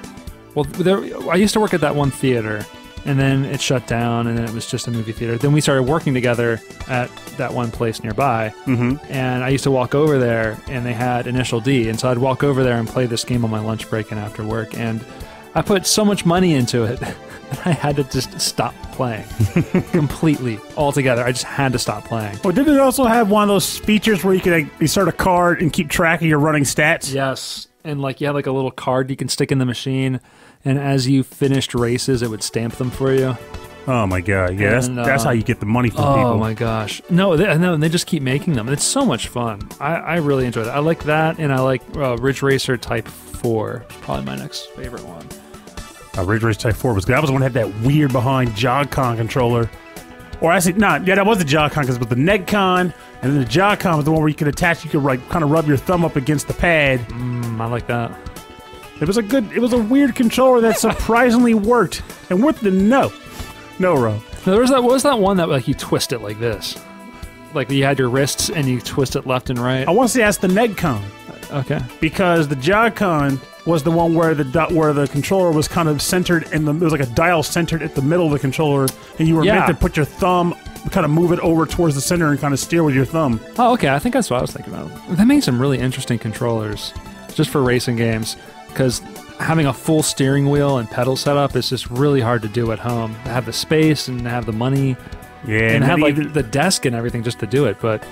[0.55, 0.65] well.
[0.65, 2.65] There, I used to work at that one theater,
[3.05, 5.37] and then it shut down, and then it was just a movie theater.
[5.37, 8.97] Then we started working together at that one place nearby, Mm-hmm.
[9.13, 12.17] and I used to walk over there, and they had Initial D, and so I'd
[12.19, 15.05] walk over there and play this game on my lunch break and after work, and
[15.59, 17.01] I put so much money into it.
[17.51, 19.25] that I had to just stop playing
[19.91, 21.25] completely altogether.
[21.25, 22.39] I just had to stop playing.
[22.45, 25.13] Well, didn't it also have one of those features where you could like, insert a
[25.13, 27.13] card and keep track of your running stats?
[27.13, 30.21] Yes, and like you had like a little card you can stick in the machine,
[30.65, 33.37] and as you finished races, it would stamp them for you.
[33.89, 34.59] Oh my god!
[34.59, 36.39] Yeah, that's And, uh, that's how you get the money from Oh people.
[36.39, 37.01] my gosh!
[37.09, 38.69] No, they, no, and they just keep making them.
[38.69, 39.67] It's so much fun.
[39.81, 40.71] I, I really enjoyed it.
[40.71, 43.87] I like that, and I like uh, Ridge Racer Type Four.
[44.03, 45.27] Probably my next favorite one.
[46.19, 47.13] Uh, Ridge Race Type 4 was good.
[47.13, 49.71] That was the one that had that weird behind JogCon controller.
[50.41, 53.33] Or I said, not, yeah, that was the JogCon because it was the Negcon, and
[53.33, 55.51] then the JogCon was the one where you could attach, you could like kind of
[55.51, 57.01] rub your thumb up against the pad.
[57.09, 58.17] Mm, I like that.
[59.01, 62.03] It was a good, it was a weird controller that surprisingly worked.
[62.31, 63.13] And with the no,
[63.79, 64.15] no, Ro.
[64.15, 64.83] Now, there was that.
[64.83, 66.77] What was that one that like you twist it like this?
[67.55, 69.87] Like you had your wrists and you twist it left and right.
[69.87, 71.03] I want to say that's the Negcon
[71.51, 71.81] Okay.
[72.01, 76.01] because the JogCon was the one where the dot where the controller was kind of
[76.03, 78.87] centered in the it was like a dial centered at the middle of the controller,
[79.19, 79.55] and you were Yeah.
[79.57, 80.55] meant to put your thumb,
[80.91, 83.39] kind of move it over towards the center and kind of steer with your thumb.
[83.59, 83.91] Oh, okay.
[83.91, 84.91] I think that's what I was thinking about.
[85.17, 86.95] They made some really interesting controllers
[87.35, 88.37] just for racing games
[88.69, 89.03] because
[89.39, 92.79] having a full steering wheel and pedal setup is just really hard to do at
[92.79, 93.15] home.
[93.25, 94.97] To have the space and have the money
[95.47, 97.77] Yeah, and, have like even- the desk and everything just to do it.
[97.81, 98.03] But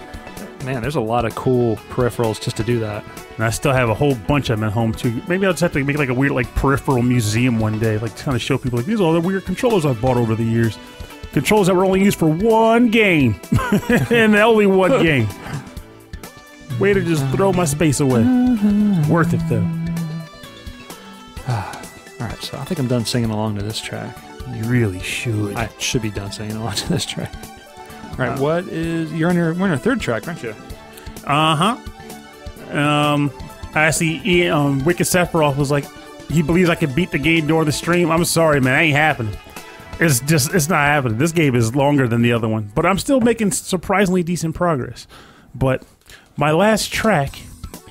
[0.65, 3.05] man, there's a lot of cool peripherals just to do that.
[3.37, 5.21] And I still have a whole bunch of them at home too.
[5.29, 8.15] Maybe I'll just have to make like a weird like peripheral museum one day, like
[8.17, 10.35] to kind of show people like these are all the weird controllers I've bought over
[10.35, 10.79] the years.
[11.33, 13.39] Controllers that were only used for one game,
[14.11, 15.29] and only one game.
[16.81, 18.23] Way to just throw my space away.
[18.23, 19.11] Mm-hmm.
[19.11, 19.69] Worth it though.
[22.19, 24.17] All right, so I think I'm done singing along to this track.
[24.49, 25.57] You really should.
[25.57, 27.35] I should be done singing along to this track.
[28.11, 30.55] All right, Uh, what is you're on your we're on your third track, aren't you?
[31.27, 32.79] Uh huh.
[32.79, 33.31] Um,
[33.75, 34.21] I see.
[34.25, 35.85] Ian, um, Wicked Sephiroth was like,
[36.31, 38.11] he believes I could beat the game during the stream.
[38.11, 39.37] I'm sorry, man, that ain't happening.
[39.99, 41.19] It's just, it's not happening.
[41.19, 45.07] This game is longer than the other one, but I'm still making surprisingly decent progress.
[45.55, 45.83] But
[46.37, 47.39] my last track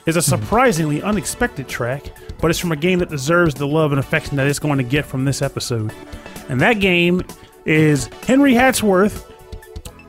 [0.05, 2.03] is a surprisingly unexpected track,
[2.39, 4.83] but it's from a game that deserves the love and affection that it's going to
[4.83, 5.91] get from this episode.
[6.47, 7.23] And that game
[7.65, 9.31] is Henry Hatsworth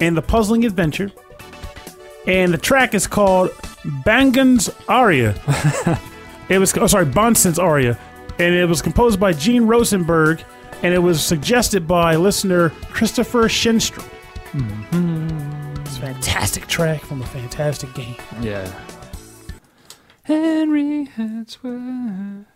[0.01, 1.11] and the Puzzling Adventure
[2.27, 3.51] and the track is called
[4.05, 5.35] Bangan's Aria.
[6.49, 7.99] it was oh sorry, Bonson's Aria,
[8.39, 10.43] and it was composed by Gene Rosenberg,
[10.83, 14.05] and it was suggested by listener Christopher Shinstrom.
[14.53, 15.83] Mm-hmm.
[15.83, 18.17] It's a fantastic track from a fantastic game.
[18.41, 18.71] Yeah.
[20.25, 22.47] Henry Hatsworth.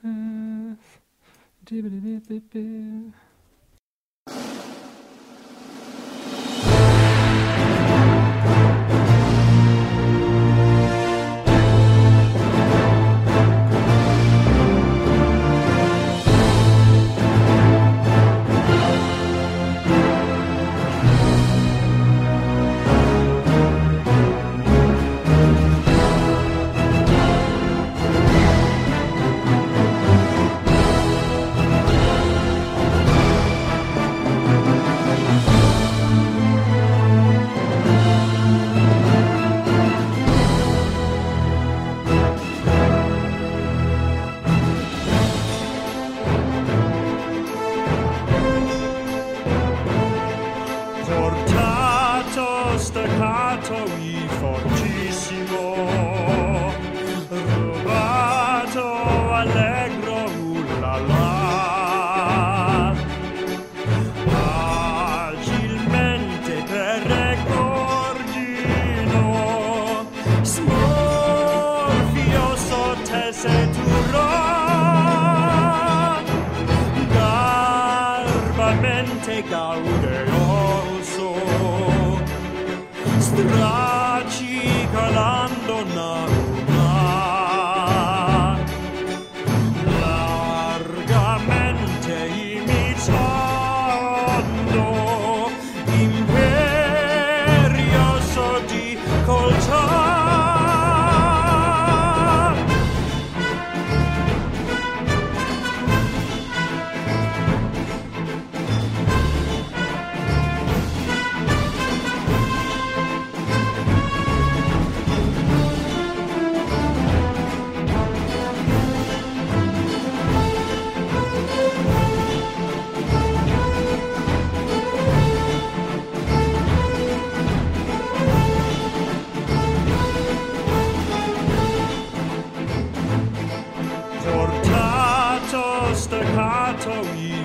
[136.91, 137.40] sorry.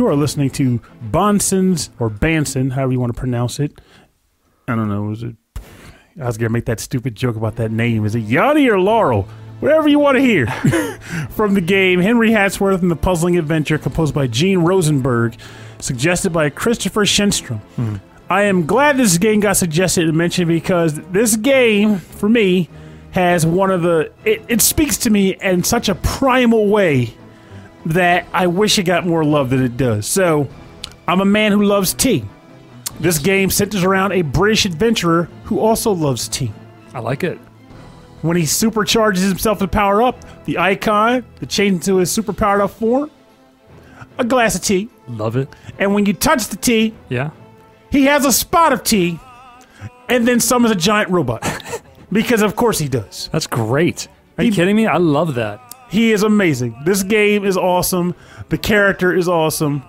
[0.00, 3.82] You are listening to Bonson's or Banson, however you want to pronounce it.
[4.66, 5.02] I don't know.
[5.02, 5.36] Was it?
[6.18, 8.06] I was gonna make that stupid joke about that name.
[8.06, 9.28] Is it Yanni or Laurel?
[9.60, 10.46] Whatever you want to hear
[11.32, 12.00] from the game.
[12.00, 15.36] Henry Hatsworth and the Puzzling Adventure, composed by Gene Rosenberg,
[15.80, 17.60] suggested by Christopher Shenstrom.
[17.76, 17.96] Hmm.
[18.30, 22.70] I am glad this game got suggested and mentioned because this game, for me,
[23.10, 24.10] has one of the.
[24.24, 27.14] It, it speaks to me in such a primal way
[27.86, 30.06] that I wish it got more love than it does.
[30.06, 30.48] So,
[31.08, 32.24] I'm a man who loves tea.
[33.00, 36.52] This game centers around a British adventurer who also loves tea.
[36.92, 37.38] I like it.
[38.22, 42.60] When he supercharges himself to power up, the icon to change into his super powered
[42.60, 43.10] up form,
[44.18, 44.90] a glass of tea.
[45.08, 45.48] Love it.
[45.78, 47.30] And when you touch the tea, Yeah.
[47.90, 49.18] he has a spot of tea,
[50.10, 51.42] and then summons a giant robot.
[52.12, 53.30] because of course he does.
[53.32, 54.08] That's great.
[54.36, 54.86] Are you kidding me?
[54.86, 55.60] I love that.
[55.90, 56.76] He is amazing.
[56.84, 58.14] This game is awesome.
[58.48, 59.82] The character is awesome.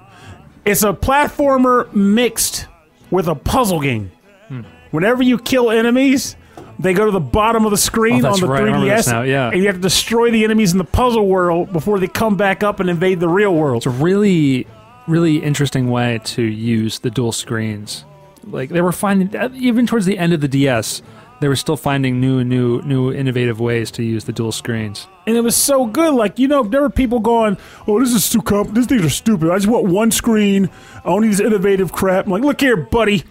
[0.65, 2.67] It's a platformer mixed
[3.09, 4.11] with a puzzle game.
[4.47, 4.61] Hmm.
[4.91, 6.35] Whenever you kill enemies,
[6.79, 8.63] they go to the bottom of the screen Oh, on the right.
[8.63, 9.49] 3DS, now, yeah.
[9.49, 12.63] and you have to destroy the enemies in the puzzle world before they come back
[12.63, 13.77] up and invade the real world.
[13.77, 14.65] It's a really,
[15.07, 18.05] really interesting way to use the dual screens.
[18.43, 21.01] Like they were finding, even towards the end of the DS,
[21.41, 25.07] they were still finding new and new, new innovative ways to use the dual screens.
[25.27, 26.13] and it was so good.
[26.13, 28.73] Like you know, there were people going, "Oh, this is too comp.
[28.73, 29.49] These things are stupid.
[29.51, 30.69] I just want one screen.
[31.03, 33.23] I don't need this innovative crap." I'm like, "Look here, buddy."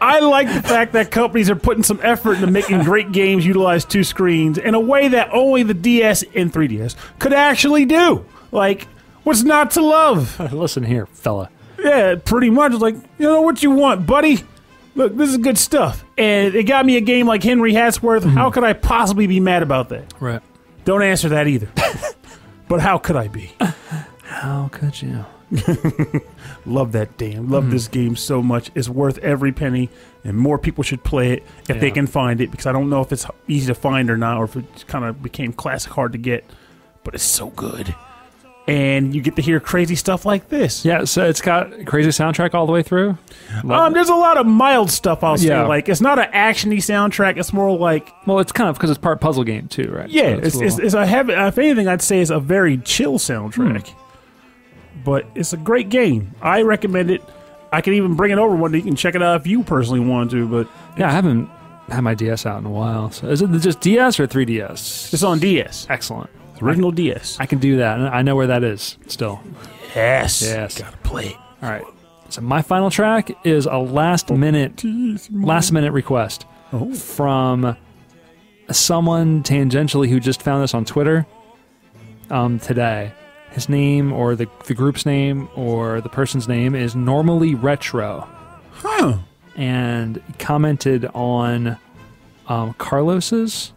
[0.00, 3.84] I like the fact that companies are putting some effort into making great games utilize
[3.84, 8.24] two screens in a way that only the DS and 3DS could actually do.
[8.52, 8.86] Like,
[9.24, 10.38] what's not to love?
[10.52, 11.50] Listen here, fella.
[11.80, 12.74] Yeah, pretty much.
[12.74, 14.44] Like, you know what you want, buddy?
[14.98, 16.04] Look, this is good stuff.
[16.18, 18.22] And it got me a game like Henry Hatsworth.
[18.22, 18.30] Mm-hmm.
[18.30, 20.12] How could I possibly be mad about that?
[20.18, 20.42] Right.
[20.84, 21.70] Don't answer that either.
[22.68, 23.52] but how could I be?
[24.24, 25.24] How could you?
[26.66, 27.48] Love that damn.
[27.48, 27.72] Love mm-hmm.
[27.72, 28.70] this game so much.
[28.74, 29.88] It's worth every penny,
[30.22, 33.00] and more people should play it if they can find it because I don't know
[33.00, 36.12] if it's easy to find or not, or if it kind of became classic hard
[36.12, 36.44] to get.
[37.04, 37.94] But it's so good.
[38.68, 40.84] And you get to hear crazy stuff like this.
[40.84, 43.16] Yeah, so it's got crazy soundtrack all the way through.
[43.68, 45.48] Um, there's a lot of mild stuff I'll say.
[45.48, 45.66] Yeah.
[45.66, 47.38] Like it's not an actiony soundtrack.
[47.38, 50.10] It's more like Well, it's kind of because it's part puzzle game too, right?
[50.10, 50.34] yeah.
[50.34, 51.32] So it's, a it's, little- it's a heavy.
[51.32, 53.90] If anything, I'd say it's a very chill soundtrack.
[55.04, 56.34] But it's a great game.
[56.42, 57.22] I recommend it.
[57.72, 58.78] I can even bring it over one day.
[58.78, 60.46] You can check it out if you personally want to.
[60.46, 61.08] But yeah.
[61.08, 61.48] I haven't
[61.88, 63.10] had my DS out in a while.
[63.12, 65.12] So is it just DS or 3DS?
[65.14, 65.86] it's on DS.
[65.88, 66.28] Excellent.
[66.62, 67.38] Original DS.
[67.40, 67.98] I can do that.
[68.00, 69.40] I know where that is still.
[69.94, 70.42] Yes.
[70.42, 70.78] Yes.
[70.80, 71.34] Gotta play.
[71.62, 71.84] All right.
[72.30, 74.84] So my final track is a last minute
[75.32, 76.92] last minute request Oh.
[76.92, 77.76] from
[78.70, 81.26] someone tangentially who just found this on Twitter
[82.30, 83.12] um, today.
[83.52, 88.28] His name or the the group's name or the person's name is normally retro
[88.72, 89.18] Huh.
[89.56, 91.78] and commented on
[92.46, 93.72] um, Carlos's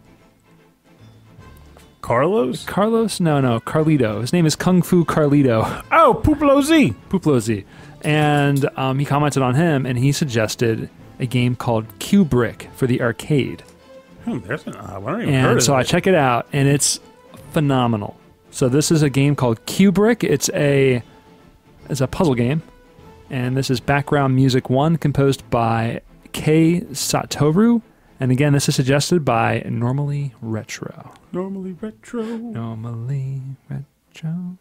[2.02, 2.64] Carlos?
[2.64, 6.94] Carlos no no Carlito his name is Kung Fu Carlito Oh, Puplo Z.
[7.08, 7.64] Puplozy.
[8.02, 10.90] And um, he commented on him, and he suggested
[11.20, 13.62] a game called Cue Brick for the arcade.
[14.24, 16.68] Hmm, there's an, uh, I don't even heard And so I check it out, and
[16.68, 16.98] it's
[17.52, 18.16] phenomenal.
[18.50, 20.24] So this is a game called Cue Brick.
[20.24, 21.02] It's a
[21.88, 22.62] it's a puzzle game,
[23.30, 26.00] and this is background music one, composed by
[26.32, 27.82] Kei Satoru.
[28.22, 31.12] And again, this is suggested by Normally Retro.
[31.32, 32.22] Normally Retro.
[32.22, 34.58] Normally Retro.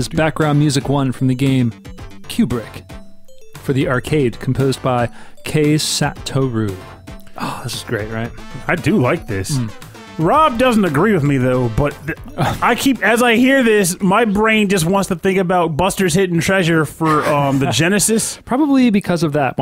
[0.00, 1.72] Is background music one from the game
[2.26, 2.84] Cue Brick
[3.58, 5.10] for the arcade, composed by
[5.44, 6.74] Kei Satoru.
[7.36, 8.30] Oh, this is great, right?
[8.66, 9.58] I do like this.
[10.18, 12.16] Rob doesn't agree with me though, but th-
[12.62, 16.40] I keep as I hear this, my brain just wants to think about Buster's Hidden
[16.40, 18.38] Treasure for um, the Genesis.
[18.46, 19.58] Probably because of that.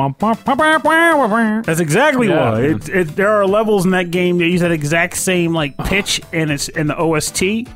[1.63, 2.51] That's exactly Yeah.
[2.51, 2.61] why.
[2.61, 6.21] It, it, there are levels in that game that use that exact same like pitch
[6.31, 7.67] and it's in the OST,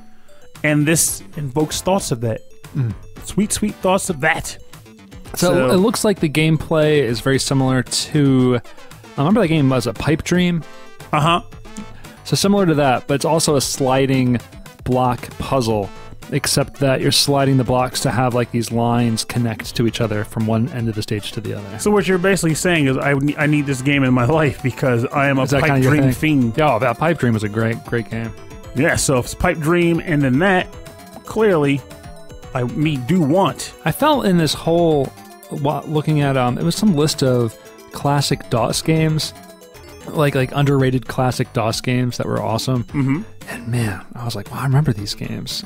[0.64, 2.40] and this invokes thoughts of that.
[3.24, 4.58] Sweet, sweet thoughts of that.
[5.36, 8.60] So, So- it looks like the gameplay is very similar to.
[9.18, 10.64] I remember that game was a Pipe Dream.
[11.12, 11.42] Uh huh.
[12.24, 14.40] So similar to that, but it's also a sliding
[14.86, 15.90] block puzzle,
[16.32, 20.24] except that you're sliding the blocks to have like these lines connect to each other
[20.24, 21.80] from one end of the stage to the other.
[21.80, 25.06] So what you're basically saying is I, I need this game in my life because
[25.08, 26.12] I am a pipe kinda dream thing?
[26.14, 26.54] fiend.
[26.58, 28.34] Yeah, oh, that Pipe Dream was a great, great game.
[28.76, 30.68] Yeah, so if it's pipe dream and then that,
[31.26, 31.80] clearly,
[32.54, 33.74] I me do want.
[33.86, 35.12] I felt in this whole
[35.52, 37.58] wa- looking at um, it was some list of
[37.92, 39.34] classic DOS games,
[40.08, 42.84] like like underrated classic DOS games that were awesome.
[42.86, 43.22] Mm-hmm.
[43.50, 45.64] And man, I was like, wow, I remember these games.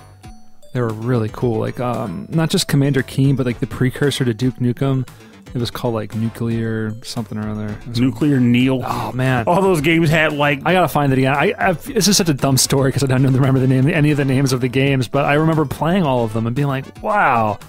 [0.74, 1.60] They were really cool.
[1.60, 5.08] Like um, not just Commander Keen, but like the precursor to Duke Nukem.
[5.54, 7.78] It was called like Nuclear something or other.
[7.96, 8.82] Nuclear Neil.
[8.86, 11.34] oh man, All those games had like I gotta find it again.
[11.34, 14.12] I, I've, this is such a dumb story because I don't remember the name, any
[14.12, 16.68] of the names of the games, but I remember playing all of them and being
[16.68, 17.60] like, "Wow!"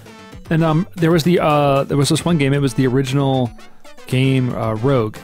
[0.49, 2.53] And um, there was the uh, there was this one game.
[2.53, 3.49] It was the original
[4.07, 5.17] game uh, Rogue.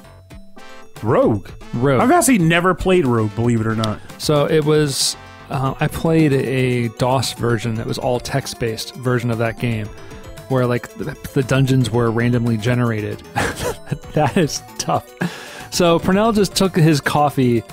[1.04, 1.50] Rogue.
[1.74, 2.02] Rogue.
[2.02, 4.00] I've actually never played Rogue, believe it or not.
[4.18, 5.18] So it was.
[5.50, 9.88] Uh, I played a DOS version that was all text based version of that game,
[10.50, 13.20] where like the, dungeons were randomly generated.
[14.14, 15.08] that is tough.
[15.74, 17.64] So Pernell just took his coffee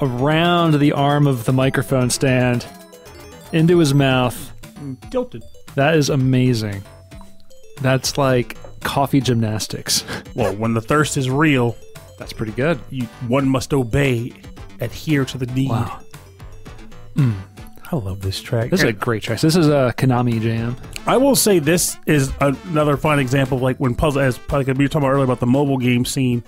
[0.00, 2.66] around the arm of the microphone stand
[3.52, 4.52] into his mouth.
[5.10, 5.42] Tilted.
[5.74, 6.82] That is amazing.
[7.80, 10.04] That's like coffee gymnastics.
[10.34, 11.74] Well, when the thirst is real,
[12.18, 12.78] That's pretty good.
[12.90, 14.34] you, one must obey,
[14.82, 15.70] adhere to the need.
[15.70, 16.00] Wow.
[17.14, 17.34] Mm.
[17.92, 18.70] I love this track.
[18.70, 19.40] This is a great track.
[19.40, 20.76] This is a Konami jam.
[21.06, 24.72] I will say this is another fine example of like when puzzle, as like we
[24.74, 26.42] were talking about earlier about the mobile game scene,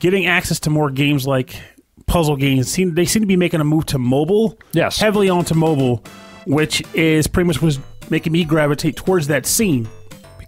[0.00, 1.56] getting access to more games like
[2.06, 2.70] puzzle games.
[2.70, 4.98] Seem they seem to be making a move to mobile, Yes.
[4.98, 6.04] heavily onto mobile,
[6.46, 7.78] which is pretty much was
[8.10, 9.88] making me gravitate towards that scene.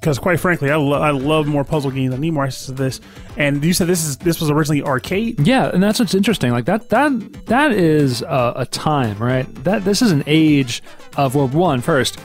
[0.02, 2.12] Because quite frankly, I, lo- I love more puzzle games.
[2.12, 3.00] I need more access to this.
[3.36, 5.38] And you said this is this was originally arcade.
[5.46, 6.50] Yeah, and that's what's interesting.
[6.50, 9.46] Like that that that is a, a time, right?
[9.62, 10.82] That this is an age
[11.16, 12.18] of where one first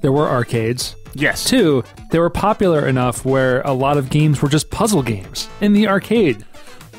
[0.00, 0.94] there were arcades.
[1.14, 1.42] Yes.
[1.44, 1.82] Two,
[2.12, 5.88] they were popular enough where a lot of games were just puzzle games in the
[5.88, 6.44] arcade.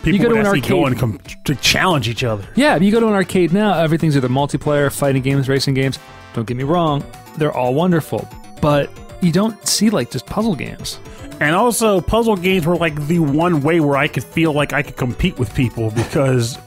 [0.04, 2.46] People go to an actually go arcade- and com- to challenge each other.
[2.56, 5.98] Yeah, if you go to an arcade now, everything's either multiplayer, fighting games, racing games.
[6.34, 7.04] Don't get me wrong,
[7.38, 8.28] they're all wonderful,
[8.62, 8.90] but
[9.22, 11.00] you don't see like just puzzle games.
[11.40, 14.82] And also, puzzle games were like the one way where I could feel like I
[14.82, 16.58] could compete with people because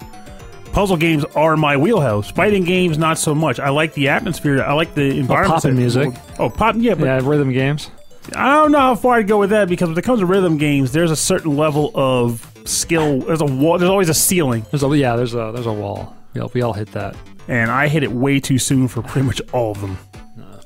[0.73, 2.31] puzzle games are my wheelhouse.
[2.31, 3.59] Fighting games, not so much.
[3.59, 4.63] I like the atmosphere.
[4.63, 5.63] I like the oh, environment.
[5.63, 6.13] poppin' music.
[6.39, 6.75] Oh, oh, pop!
[6.79, 7.91] Yeah, but Yeah, rhythm games.
[8.35, 10.59] I don't know how far I'd go with that because when it comes to rhythm
[10.59, 13.21] games, there's a certain level of skill.
[13.21, 13.79] There's a wall.
[13.79, 16.15] There's always a ceiling, There's a yeah, there's a there's a wall.
[16.35, 17.17] We all, we all hit that.
[17.49, 19.97] and I hit it way too soon for pretty much all of them.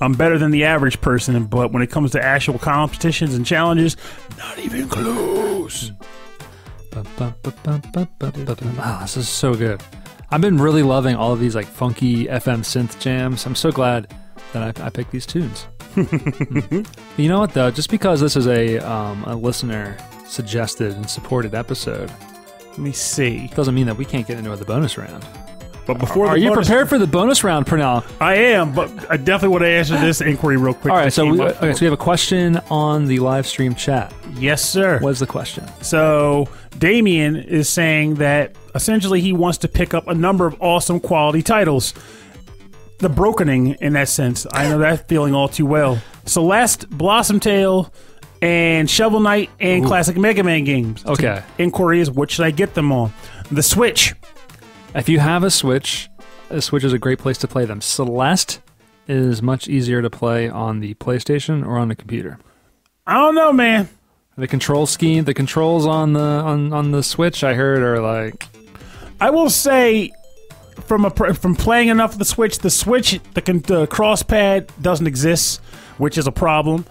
[0.02, 3.96] I'm better than the average person, but when it comes to actual competitions and challenges,
[4.36, 5.92] not even close.
[8.78, 9.80] Ah, this is so good.
[10.30, 13.46] I've been really loving all of these like funky FM synth jams.
[13.46, 14.12] I'm so glad
[14.52, 15.66] that I, I picked these tunes.
[17.18, 17.70] You know what though?
[17.70, 22.10] Just because this is a um, a listener suggested and supported episode
[22.70, 23.48] Let me see.
[23.48, 25.22] doesn't mean that we can't get into the bonus round.
[25.84, 28.04] But before Are you prepared for the bonus round, Pernell?
[28.20, 30.92] I am, but I definitely want to answer this inquiry real quick.
[30.92, 34.14] All right, so we, okay, so we have a question on the live stream chat.
[34.34, 35.00] yes, sir.
[35.00, 35.66] What is the question?
[35.82, 41.00] So Damien is saying that essentially he wants to pick up a number of awesome
[41.00, 41.94] quality titles.
[42.98, 44.46] The brokening in that sense.
[44.52, 46.00] I know that feeling all too well.
[46.26, 47.92] Celeste, Blossom Tale,
[48.40, 51.04] and Shovel Knight and classic Mega Man games.
[51.04, 51.42] Okay.
[51.58, 53.12] Inquiry is what should I get them on?
[53.50, 54.14] The Switch.
[54.94, 56.10] If you have a Switch,
[56.50, 57.80] a Switch is a great place to play them.
[57.80, 58.60] Celeste
[59.08, 62.38] is much easier to play on the PlayStation or on the computer.
[63.06, 63.88] I don't know, man.
[64.36, 68.46] The control scheme, the controls on the on, on the Switch, I heard are like
[69.18, 70.10] I will say,
[70.86, 75.06] from a from playing enough of the Switch, the Switch, the, the cross pad doesn't
[75.06, 75.60] exist,
[75.96, 76.84] which is a problem.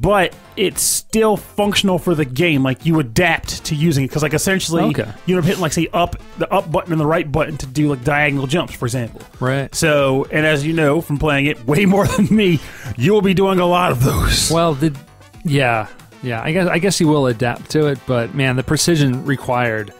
[0.00, 2.62] But it's still functional for the game.
[2.62, 5.10] Like you adapt to using it because, like, essentially, Okay.
[5.26, 7.88] you know, hitting like say up the up button and the right button to do
[7.88, 9.20] like diagonal jumps, for example.
[9.40, 9.74] Right.
[9.74, 12.60] So, and as you know from playing it way more than me,
[12.96, 14.50] you will be doing a lot of those.
[14.50, 14.96] Well, the
[15.44, 15.88] yeah,
[16.22, 16.42] yeah.
[16.42, 19.92] I guess I guess you will adapt to it, but man, the precision required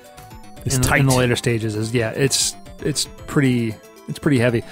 [0.65, 1.01] in, tight.
[1.01, 3.75] in the later stages is yeah, it's it's pretty
[4.09, 4.63] it's pretty heavy.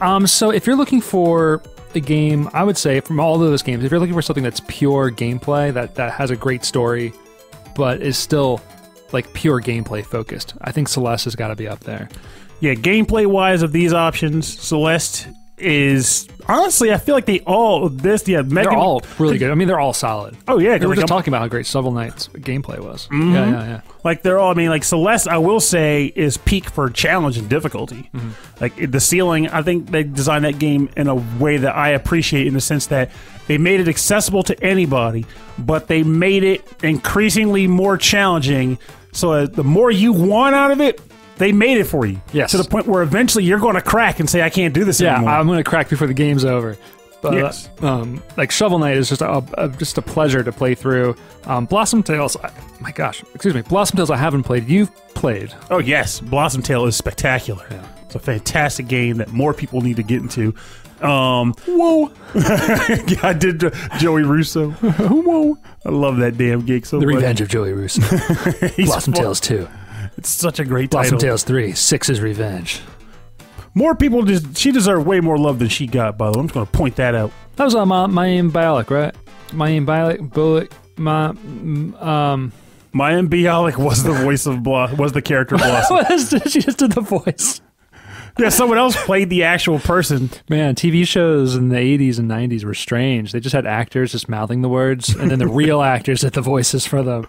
[0.00, 1.62] Um, so if you're looking for
[1.96, 4.44] a game, I would say from all of those games, if you're looking for something
[4.44, 7.12] that's pure gameplay that that has a great story,
[7.74, 8.60] but is still
[9.12, 12.08] like pure gameplay focused, I think Celeste has got to be up there.
[12.60, 15.28] Yeah, gameplay wise of these options, Celeste
[15.58, 18.54] is honestly, I feel like they all this yeah Megan.
[18.54, 19.50] They're all really good.
[19.50, 20.36] I mean, they're all solid.
[20.48, 23.06] Oh yeah, We were like, just I'm- talking about how great Shovel Knight's gameplay was.
[23.08, 23.34] Mm-hmm.
[23.34, 23.80] Yeah, yeah, yeah.
[24.04, 24.50] Like they're all.
[24.50, 28.10] I mean, like Celeste, I will say is peak for challenge and difficulty.
[28.60, 32.46] Like the ceiling, I think they designed that game in a way that I appreciate,
[32.46, 33.10] in the sense that
[33.46, 35.26] they made it accessible to anybody,
[35.58, 38.78] but they made it increasingly more challenging.
[39.12, 41.00] So uh, the more you want out of it,
[41.38, 42.20] they made it for you.
[42.32, 42.50] Yes.
[42.52, 45.00] To the point where eventually you're going to crack and say, "I can't do this
[45.00, 46.76] Yeah, anymore." I'm gonna crack before the game's over.
[47.22, 47.68] But Yes.
[47.82, 51.14] um, like Shovel Knight is just a, a just a pleasure to play through.
[51.44, 54.68] Um, Blossom Tales, I, my gosh, excuse me, Blossom Tales I haven't played.
[54.68, 55.54] You've played.
[55.70, 57.64] Oh yes, Blossom Tale is spectacular.
[57.70, 57.86] Yeah.
[58.06, 60.52] It's a fantastic game that more people need to get into.
[61.00, 62.10] Um, whoa!
[62.34, 64.70] yeah, I did uh, Joey Russo.
[64.80, 65.56] whoa!
[65.86, 67.14] I love that damn gig so The much.
[67.16, 68.00] Revenge of Joey Russo.
[68.78, 69.22] Blossom fun.
[69.22, 69.68] Tales Two.
[70.22, 71.30] It's such a great Blossom title.
[71.30, 71.72] Tales Three.
[71.72, 72.80] Six's Revenge.
[73.74, 76.16] More people just she deserved way more love than she got.
[76.16, 77.32] By the way, I'm just going to point that out.
[77.56, 79.12] That was uh, my Mayim Bialik, right?
[79.48, 82.52] Mayim Bialik, Bullock, my mm, um.
[82.92, 86.38] Maya Bialik was the voice of Blo- was the character Blossom.
[86.46, 87.60] She just did the voice?
[88.38, 90.30] yeah, someone else played the actual person.
[90.48, 93.32] Man, TV shows in the 80s and 90s were strange.
[93.32, 96.42] They just had actors just mouthing the words, and then the real actors did the
[96.42, 97.26] voices for them.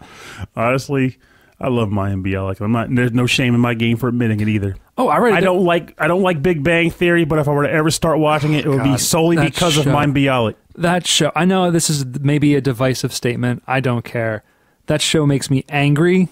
[0.56, 1.18] Honestly,
[1.60, 2.60] I love Maya Bialik.
[2.60, 2.94] I'm not.
[2.94, 4.76] There's no shame in my game for admitting it either.
[4.98, 5.34] Oh, I read.
[5.34, 7.92] I don't like I don't like Big Bang Theory, but if I were to ever
[7.92, 9.92] start watching it, it would be solely because of show.
[9.92, 10.56] Mine Bialik.
[10.76, 11.32] that show.
[11.36, 13.64] I know this is maybe a divisive statement.
[13.68, 14.44] I don't care.
[14.88, 16.28] That show makes me angry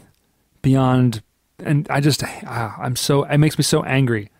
[0.62, 1.22] beyond,
[1.60, 4.31] and I just ah, I'm so it makes me so angry.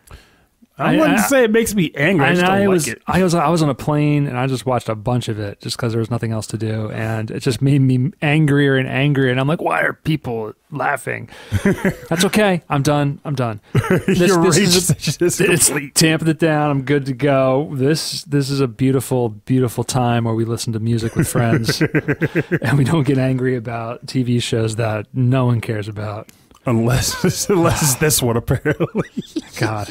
[0.78, 2.26] I, I- wouldn't I- say it makes me angry.
[2.26, 3.02] I And just don't I like was it.
[3.06, 5.60] I was I was on a plane and I just watched a bunch of it
[5.62, 8.88] just because there was nothing else to do, and it just made me angrier and
[8.88, 9.30] angrier.
[9.32, 11.30] And I'm like, why are people laughing?
[12.10, 12.64] That's okay.
[12.70, 13.20] I'm done.
[13.26, 13.62] I'm done.
[14.08, 15.94] This, Your this is a- just it's complete.
[15.94, 16.72] tamped it down.
[16.72, 17.70] I'm good to go.
[17.74, 21.82] This this is a beautiful, beautiful time where we listen to music with friends,
[22.62, 26.30] and we don't get angry about TV shows that no one cares about.
[26.66, 29.10] unless unless it's this one apparently.
[29.58, 29.88] God,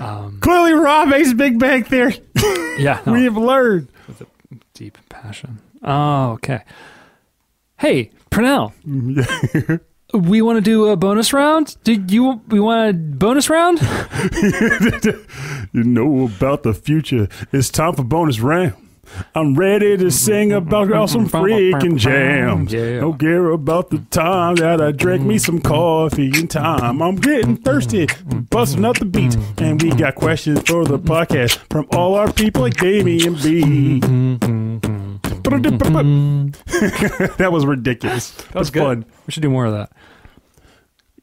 [0.00, 2.20] um, Clearly, Rob hates Big Bang Theory.
[2.78, 3.88] yeah, no, We have learned.
[4.06, 4.26] With a
[4.74, 5.60] deep passion.
[5.82, 6.62] Oh, okay.
[7.78, 8.72] Hey, Pernell,
[10.14, 11.76] we want to do a bonus round.
[11.84, 12.40] Do you?
[12.48, 13.80] We want a bonus round?
[15.72, 17.26] You know about the future.
[17.52, 18.74] It's time for bonus round.
[19.34, 22.72] I'm ready to sing about some freaking jams.
[22.72, 23.00] Yeah.
[23.00, 27.02] Don't care about the time that I drank me some coffee in time.
[27.02, 28.06] I'm getting thirsty,
[28.50, 29.36] busting up the beat.
[29.58, 34.00] And we got questions for the podcast from all our people like Damien B.
[37.38, 38.30] that was ridiculous.
[38.30, 39.04] That was fun.
[39.26, 39.92] We should do more of that.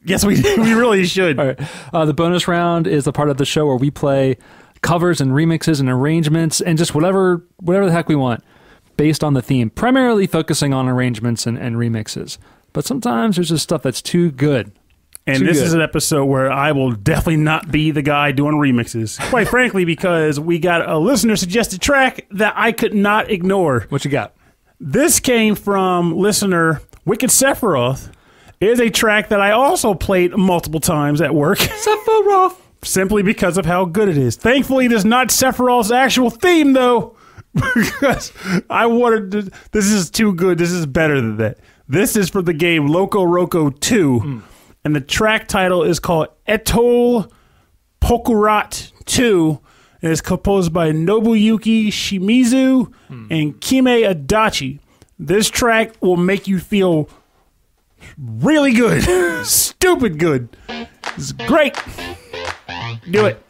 [0.03, 1.39] Yes, we we really should.
[1.39, 1.59] All right.
[1.93, 4.37] Uh, the bonus round is the part of the show where we play
[4.81, 8.43] covers and remixes and arrangements and just whatever whatever the heck we want
[8.97, 9.69] based on the theme.
[9.69, 12.37] Primarily focusing on arrangements and, and remixes.
[12.73, 14.71] But sometimes there's just stuff that's too good.
[15.27, 15.65] And Too this good.
[15.67, 19.19] is an episode where I will definitely not be the guy doing remixes.
[19.29, 23.81] Quite frankly, because we got a listener suggested track that I could not ignore.
[23.89, 24.33] What you got?
[24.79, 28.11] This came from listener Wicked Sephiroth.
[28.59, 31.59] It is a track that I also played multiple times at work.
[31.59, 32.57] Sephiroth.
[32.83, 34.35] Simply because of how good it is.
[34.35, 37.15] Thankfully, it is not Sephiroth's actual theme, though.
[37.53, 38.31] because
[38.69, 39.51] I wanted to.
[39.71, 40.57] This is too good.
[40.57, 41.59] This is better than that.
[41.87, 44.41] This is for the game Loco Roco 2.
[44.83, 47.29] And the track title is called Etol
[47.99, 49.59] Pokurat 2.
[50.01, 52.91] And it's composed by Nobuyuki Shimizu
[53.29, 54.79] and Kime Adachi.
[55.19, 57.09] This track will make you feel
[58.17, 59.45] really good.
[59.45, 60.55] Stupid good.
[61.17, 61.75] It's great.
[63.09, 63.43] Do it.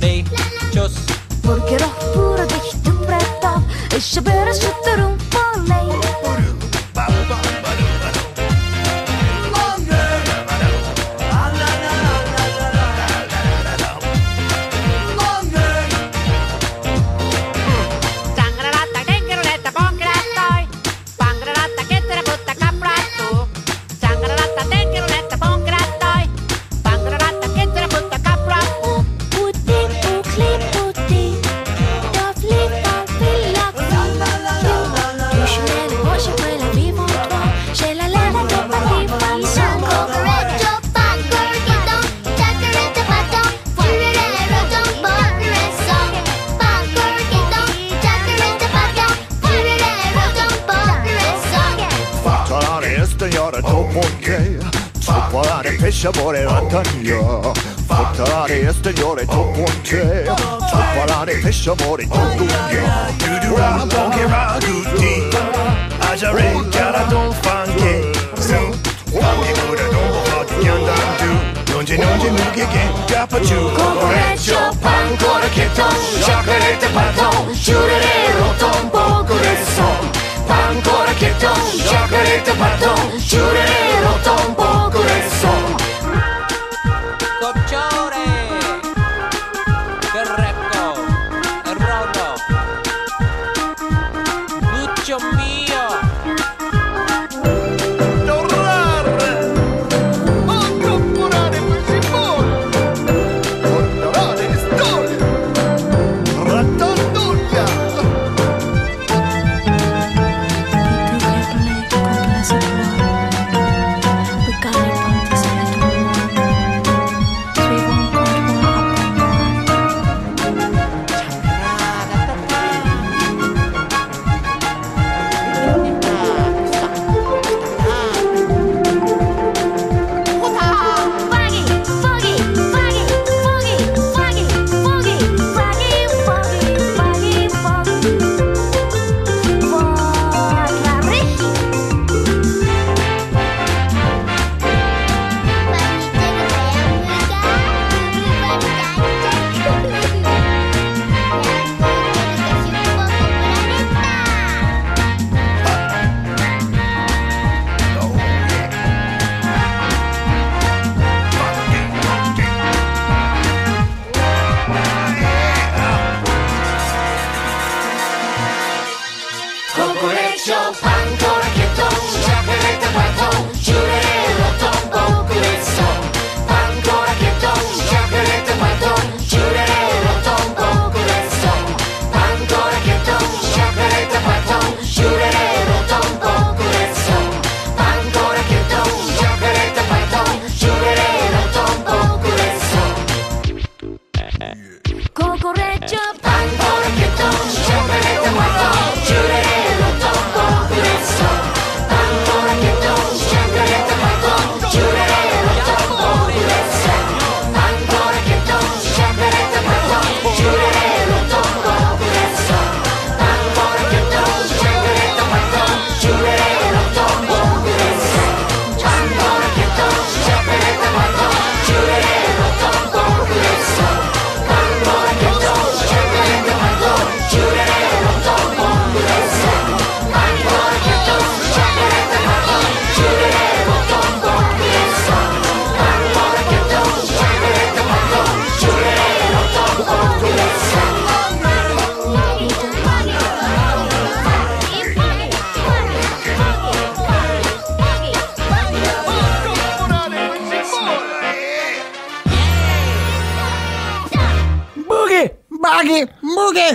[0.00, 0.43] today.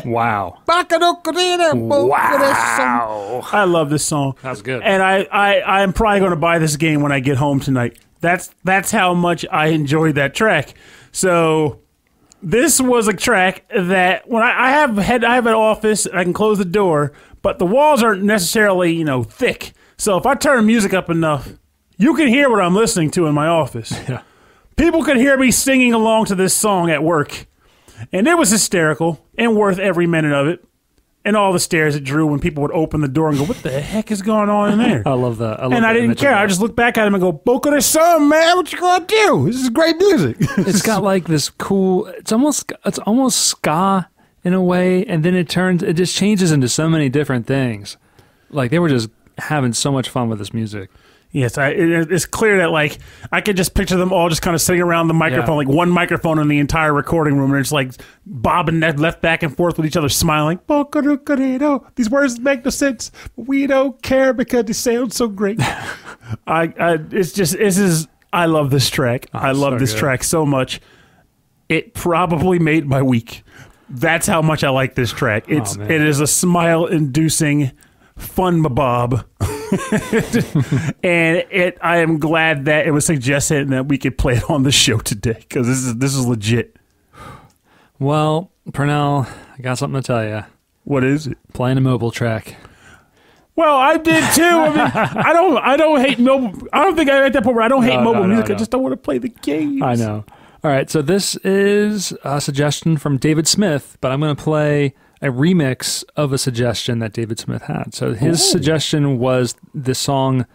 [0.20, 0.60] Wow.
[2.08, 3.42] Wow.
[3.52, 4.36] I love this song.
[4.42, 4.82] That's good.
[4.84, 8.00] And I, I, I'm probably going to buy this game when I get home tonight.
[8.22, 10.74] That's that's how much I enjoyed that track.
[11.12, 11.82] So
[12.42, 16.18] this was a track that when I, I have had I have an office and
[16.18, 19.74] I can close the door, but the walls aren't necessarily you know thick.
[19.98, 21.54] So if I turn music up enough,
[21.98, 23.92] you can hear what I'm listening to in my office.
[24.10, 24.22] Yeah.
[24.76, 27.48] People could hear me singing along to this song at work
[28.14, 30.64] and it was hysterical and worth every minute of it.
[31.26, 33.58] And all the stares it drew when people would open the door and go, What
[33.62, 35.04] the heck is going on in there?
[35.06, 35.60] I love that.
[35.60, 36.34] I love and I didn't care.
[36.34, 39.06] I just looked back at him and go, Boca de Sun, man, what you gonna
[39.06, 39.46] do?
[39.48, 40.38] This is great music.
[40.60, 44.10] it's got like this cool it's almost it's almost ska
[44.46, 47.98] in a way and then it turns it just changes into so many different things
[48.50, 50.90] like they were just having so much fun with this music
[51.32, 52.98] Yes, I, it, it's clear that like
[53.32, 55.68] I could just picture them all just kind of sitting around the microphone, Yeah.
[55.68, 57.92] like one microphone in the entire recording room, and it's like
[58.26, 60.60] bobbing that left back and forth with each other, smiling.
[61.96, 65.60] These words make no sense, but we don't care because they sound so great.
[66.48, 68.08] I, I, it's just this is.
[68.34, 69.28] I love this track.
[69.34, 70.00] Oh, I love so this good.
[70.00, 70.82] track so much.
[71.68, 73.44] It probably made my week.
[73.88, 75.46] That's how much I like this track.
[75.48, 75.92] Oh, it's man.
[75.92, 77.72] it is a smile inducing
[78.18, 79.26] fun mabob.
[81.04, 84.50] and it I am glad that it was suggested and that we could play it
[84.50, 86.78] on the show today because this is this is legit.
[88.00, 90.44] Well, Pernell, I got something to tell you.
[90.86, 91.38] What is it?
[91.54, 92.56] Playing a mobile track.
[93.56, 94.44] Well, I did too.
[94.44, 94.80] I mean,
[95.26, 96.68] I don't I don't hate mobile.
[96.72, 98.36] I don't think I'm at that point where I don't hate No, mobile no, no,
[98.36, 98.56] music.
[98.56, 99.82] I just don't want to play the games.
[99.82, 100.24] I know.
[100.64, 104.94] All right, so this is a suggestion from David Smith, but I'm going to play
[105.22, 107.94] a remix of a suggestion that David Smith had.
[107.94, 110.46] So his suggestion was the song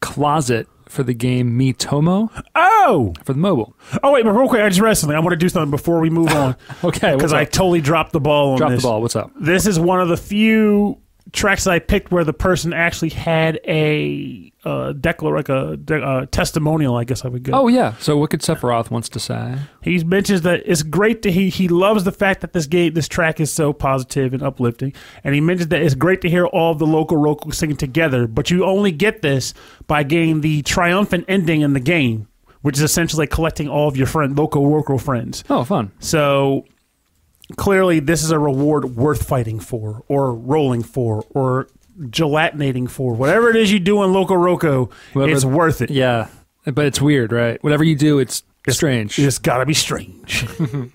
[0.00, 3.76] Closet for the game Miitomo Oh, for the mobile.
[4.02, 5.16] oh wait, but real quick, I just read something.
[5.16, 8.20] I want to do something before we move on Okay, because I totally dropped the
[8.20, 8.82] ball on Drop this.
[8.82, 9.02] the ball.
[9.02, 9.30] What's up?
[9.38, 10.98] This is one of the few
[11.32, 16.02] tracks that I picked where the person actually had a uh, declar like a de-
[16.02, 16.96] uh, testimonial.
[16.96, 17.52] I guess I would go.
[17.52, 17.94] Oh yeah.
[17.98, 19.56] So Wicked Sephiroth wants to say.
[19.82, 23.08] He mentions that it's great to he he loves the fact that this game this
[23.08, 24.92] track is so positive and uplifting,
[25.24, 28.26] and he mentions that it's great to hear all of the Loco Roco singing together.
[28.26, 29.54] But you only get this
[29.86, 32.28] by getting the triumphant ending in the game,
[32.62, 35.44] which is essentially collecting all of your friend local local friends.
[35.50, 35.92] Oh, fun.
[36.00, 36.64] So
[37.56, 41.68] clearly, this is a reward worth fighting for, or rolling for, or
[42.00, 43.14] gelatinating for.
[43.14, 45.90] Whatever it is you do in Loco Roco, Whatever- it's worth it.
[45.90, 46.28] Yeah,
[46.64, 47.62] but it's weird, right?
[47.62, 49.18] Whatever you do, it's strange.
[49.18, 50.46] It's got to be strange.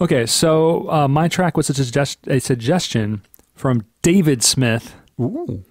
[0.00, 3.22] Okay, so uh, my track was a, suggest- a suggestion
[3.54, 4.96] from David Smith.
[5.20, 5.64] Ooh.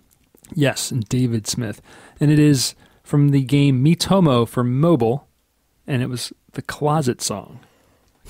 [0.53, 1.81] Yes, David Smith.
[2.21, 2.73] And it is
[3.03, 5.27] from the game Miitomo for mobile,
[5.85, 7.59] and it was the Closet song.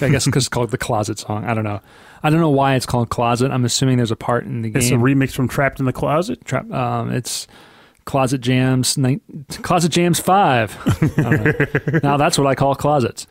[0.01, 1.45] I guess because it's called the Closet song.
[1.45, 1.79] I don't know.
[2.23, 3.51] I don't know why it's called Closet.
[3.51, 6.43] I'm assuming there's a part in the It's a remix from Trapped in the Closet.
[6.45, 7.47] Trap, um, it's
[8.05, 9.21] Closet Jams, nine,
[9.61, 10.77] Closet Jams 5.
[11.17, 11.99] I don't know.
[12.03, 13.27] now that's what I call closets.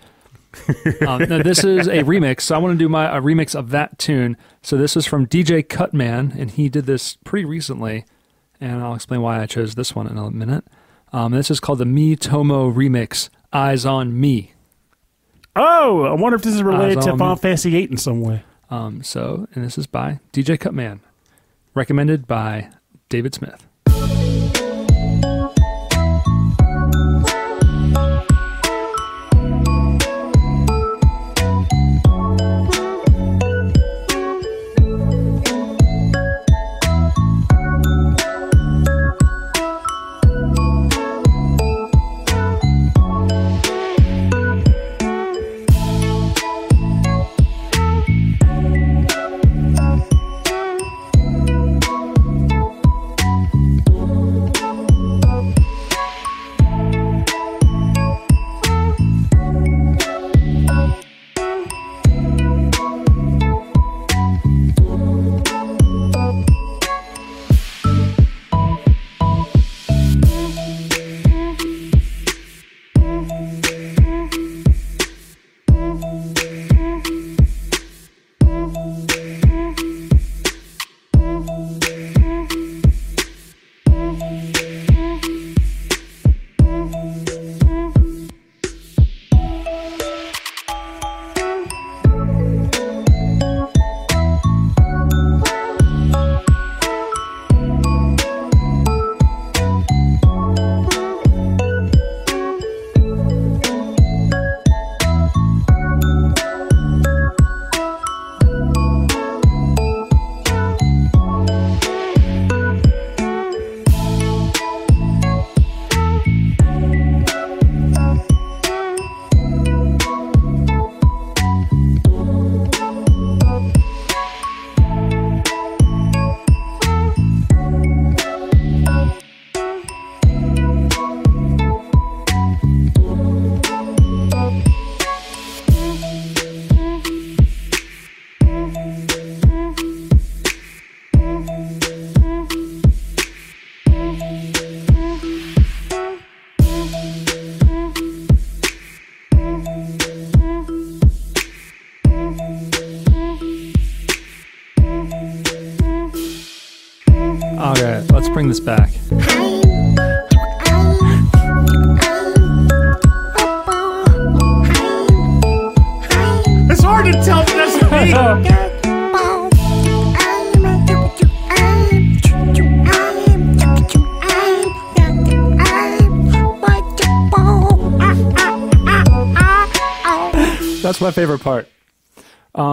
[1.06, 2.42] um, no, this is a remix.
[2.42, 4.36] So I want to do my a remix of that tune.
[4.62, 8.04] So this is from DJ Cutman, and he did this pretty recently,
[8.60, 10.64] and I'll explain why I chose this one in a minute.
[11.12, 13.28] Um, this is called the Miitomo remix.
[13.52, 14.52] Eyes on Me.
[15.54, 17.40] Oh, I wonder if this is related Eyes to on Final me.
[17.40, 18.42] Fantasy VIII in some way.
[18.70, 21.00] Um, so, and this is by DJ Cutman,
[21.74, 22.70] recommended by
[23.10, 23.66] David Smith.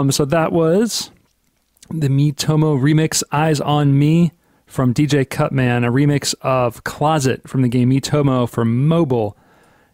[0.10, 1.12] Um, so that was
[1.92, 4.32] the Miitomo remix "Eyes on Me"
[4.66, 9.38] from DJ Cutman, a remix of "Closet" from the game Miitomo for mobile.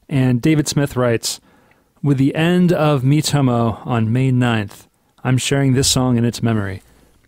[0.08, 1.42] And David Smith writes,
[2.02, 4.88] "With the end of Miitomo on May 9th,
[5.26, 6.82] I'm sharing this song in its memory.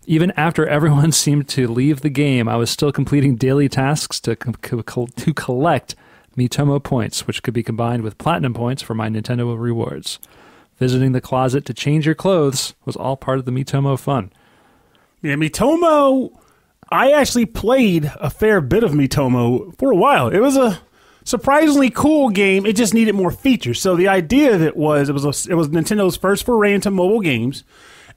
[0.06, 4.34] Even after everyone seemed to leave the game, I was still completing daily tasks to
[4.34, 5.94] co- to collect
[6.38, 10.18] Miitomo points, which could be combined with platinum points for my Nintendo rewards."
[10.78, 14.32] Visiting the closet to change your clothes was all part of the Miitomo fun.
[15.22, 16.30] Yeah, Miitomo.
[16.90, 20.28] I actually played a fair bit of Miitomo for a while.
[20.28, 20.80] It was a
[21.24, 22.64] surprisingly cool game.
[22.64, 23.80] It just needed more features.
[23.80, 26.90] So the idea of it was it was a, it was Nintendo's first foray into
[26.90, 27.64] mobile games,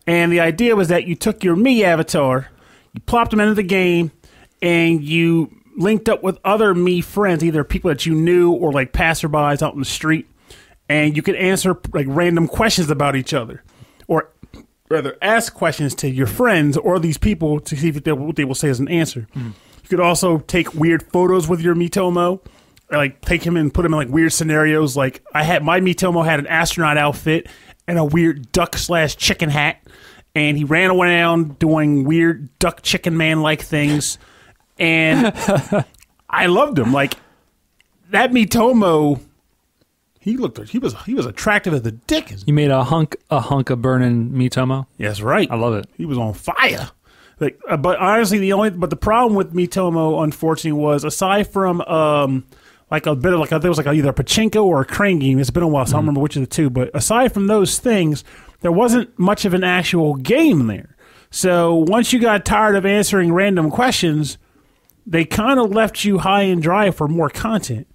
[0.08, 2.50] and the idea was that you took your Mii avatar,
[2.94, 4.12] you plopped them into the game,
[4.62, 8.94] and you linked up with other Mii friends, either people that you knew or like
[8.94, 10.30] passerbys out in the street,
[10.92, 13.64] and you could answer like random questions about each other,
[14.08, 14.30] or
[14.90, 18.44] rather ask questions to your friends or these people to see if they, what they
[18.44, 19.26] will say as an answer.
[19.34, 19.52] Hmm.
[19.84, 22.46] You could also take weird photos with your Miitomo,
[22.92, 24.98] like take him and put him in like weird scenarios.
[24.98, 27.48] Like I had my Miitomo had an astronaut outfit
[27.88, 29.82] and a weird duck slash chicken hat,
[30.36, 34.18] and he ran around doing weird duck chicken man like things,
[34.78, 35.34] and
[36.30, 36.92] I loved him.
[36.92, 37.14] Like
[38.10, 39.22] that Miitomo.
[40.22, 40.70] He looked.
[40.70, 40.96] He was.
[41.06, 42.32] He was attractive as the dick.
[42.46, 44.86] You made a hunk a hunk of burning Miitomo.
[44.98, 45.50] That's right.
[45.52, 45.88] I love it.
[45.98, 46.92] He was on fire.
[47.40, 51.82] Like, uh, but honestly, the only but the problem with Miitomo, unfortunately, was aside from
[51.82, 52.46] um
[52.92, 55.18] like a bit of like a, there was like either a pachinko or a crane
[55.18, 55.40] game.
[55.40, 56.70] It's been a while, so I don't remember which of the two.
[56.70, 58.24] But aside from those things,
[58.60, 60.96] there wasn't much of an actual game there.
[61.32, 64.38] So once you got tired of answering random questions,
[65.08, 67.88] they kind of left you high and dry for more content.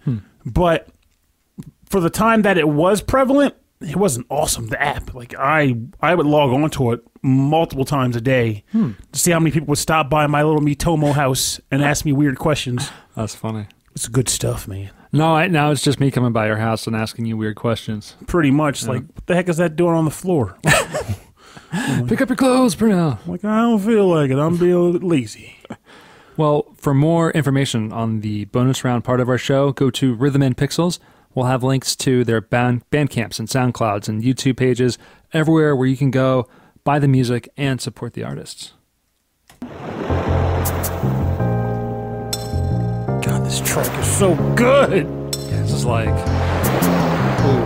[0.45, 0.89] But
[1.87, 5.15] for the time that it was prevalent, it was an awesome app.
[5.15, 8.93] Like I, I would log onto it multiple times a day hmm.
[9.13, 12.13] to see how many people would stop by my little Miitomo house and ask me
[12.13, 12.91] weird questions.
[13.15, 13.67] That's funny.
[13.95, 14.91] It's good stuff, man.
[15.13, 18.17] No, I, now it's just me coming by your house and asking you weird questions.
[18.27, 18.87] Pretty much.
[18.87, 20.59] Like, what the heck is that doing on the floor?
[22.07, 23.19] Pick up your clothes, Bruno.
[23.27, 24.39] like, I don't feel like it.
[24.39, 25.57] I'm being lazy.
[26.37, 30.43] Well, for more information on the bonus round part of our show, go to Rhythm
[30.43, 30.99] and Pixels.
[31.37, 34.97] We'll have links to their band, band camps and SoundClouds and YouTube pages,
[35.35, 36.49] everywhere where you can go
[36.83, 38.73] buy the music and support the artists.
[43.21, 45.07] God, this track is so good.
[45.33, 46.09] This is like,
[47.45, 47.65] ooh,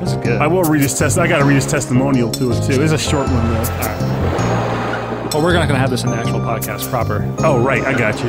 [0.00, 0.42] this is good.
[0.42, 1.16] I will read his test.
[1.16, 2.82] I got to read his testimonial to it too.
[2.82, 3.62] It's a short one though.
[5.32, 7.34] well, we're not going to have this in the actual podcast proper.
[7.38, 7.82] Oh, right.
[7.82, 8.28] I got you.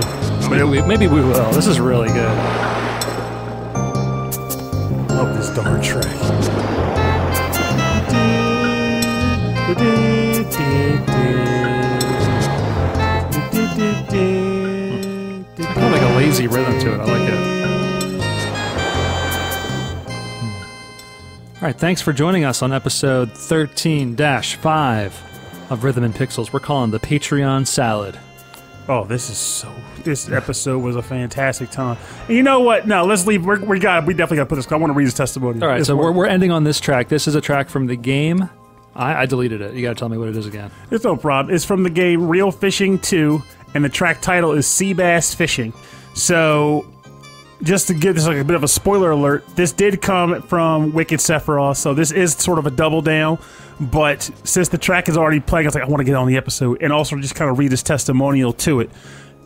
[0.50, 1.52] Maybe we, maybe we will.
[1.52, 2.97] This is really good.
[5.58, 6.06] Darn track.
[6.06, 6.14] Kind
[15.80, 17.00] of like a lazy rhythm to it.
[17.00, 17.40] I like it.
[20.38, 21.56] Hmm.
[21.56, 25.24] All right, thanks for joining us on episode 13 5
[25.72, 26.54] of Rhythm and Pixels.
[26.54, 28.20] We're calling the Patreon Salad.
[28.90, 29.70] Oh, this is so.
[30.04, 31.98] This episode was a fantastic time.
[32.28, 32.88] And you know what?
[32.88, 33.46] No, let's leave.
[33.46, 34.06] We're, we got.
[34.06, 34.72] We definitely got to put this.
[34.72, 35.62] I want to read his testimony.
[35.62, 37.10] All right, It's so we're, we're ending on this track.
[37.10, 38.50] This is a track from the game.
[38.96, 39.74] I, I deleted it.
[39.74, 40.72] You got to tell me what it is again.
[40.90, 41.54] It's no problem.
[41.54, 43.42] It's from the game Real Fishing 2,
[43.76, 45.74] and the track title is Sea Bass Fishing.
[46.14, 46.86] So,
[47.64, 50.94] just to give this like a bit of a spoiler alert, this did come from
[50.94, 53.40] Wicked Sephiroth, so this is sort of a double down.
[53.80, 56.28] But since the track is already playing, I was like, I want to get on
[56.28, 58.90] the episode and also just kind of read his testimonial to it.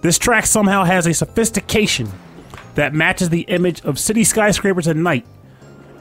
[0.02, 2.10] This track somehow has a sophistication
[2.76, 5.26] that matches the image of city skyscrapers at night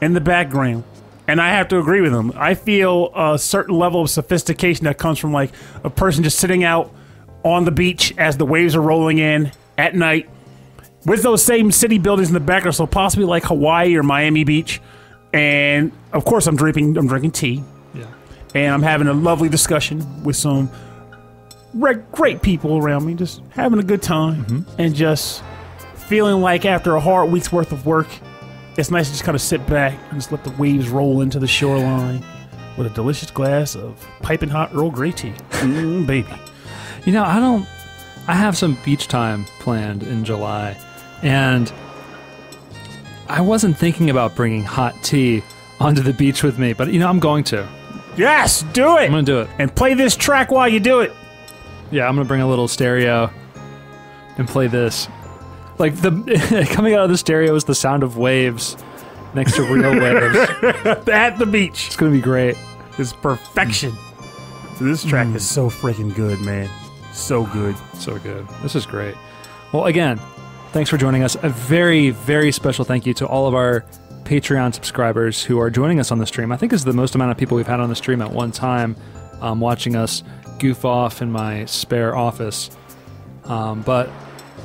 [0.01, 0.83] in the background.
[1.27, 2.33] And I have to agree with him.
[2.35, 5.51] I feel a certain level of sophistication that comes from like
[5.83, 6.93] a person just sitting out
[7.43, 10.29] on the beach as the waves are rolling in at night
[11.05, 14.81] with those same city buildings in the background, so possibly like Hawaii or Miami Beach.
[15.33, 16.97] And of course, I'm drinking.
[16.97, 18.05] I'm drinking tea, Yeah.
[18.53, 20.69] and I'm having a lovely discussion with some
[21.73, 25.41] re- great people around me, just having a good time, and just
[25.95, 28.07] feeling like after a hard week's worth of work,
[28.77, 31.39] it's nice to just kind of sit back and just let the waves roll into
[31.39, 32.23] the shoreline
[32.77, 35.33] with a delicious glass of piping hot Earl Grey tea.
[35.51, 36.27] Mm, baby.
[37.05, 37.65] You know, I don't.
[38.27, 40.77] I have some beach time planned in July,
[41.23, 41.71] and
[43.27, 45.43] I wasn't thinking about bringing hot tea
[45.79, 47.67] onto the beach with me, but you know I'm going to.
[48.17, 49.05] Yes, do it.
[49.05, 49.49] I'm gonna do it.
[49.57, 51.13] and play this track while you do it.
[51.91, 53.31] Yeah, I'm gonna bring a little stereo
[54.37, 55.07] and play this.
[55.77, 58.77] Like the coming out of the stereo is the sound of waves
[59.33, 60.37] next to real waves.
[61.07, 61.87] At the beach.
[61.87, 62.57] It's gonna be great.
[62.97, 63.93] It's perfection.
[64.77, 65.53] So This track is mm.
[65.53, 66.69] so freaking good, man.
[67.13, 67.75] So good.
[67.93, 68.47] So good.
[68.61, 69.15] This is great.
[69.71, 70.19] Well, again,
[70.71, 71.35] thanks for joining us.
[71.43, 73.85] A very, very special thank you to all of our
[74.23, 76.51] Patreon subscribers who are joining us on the stream.
[76.51, 78.51] I think is the most amount of people we've had on the stream at one
[78.51, 78.95] time,
[79.41, 80.23] um, watching us
[80.59, 82.69] goof off in my spare office.
[83.43, 84.09] Um, but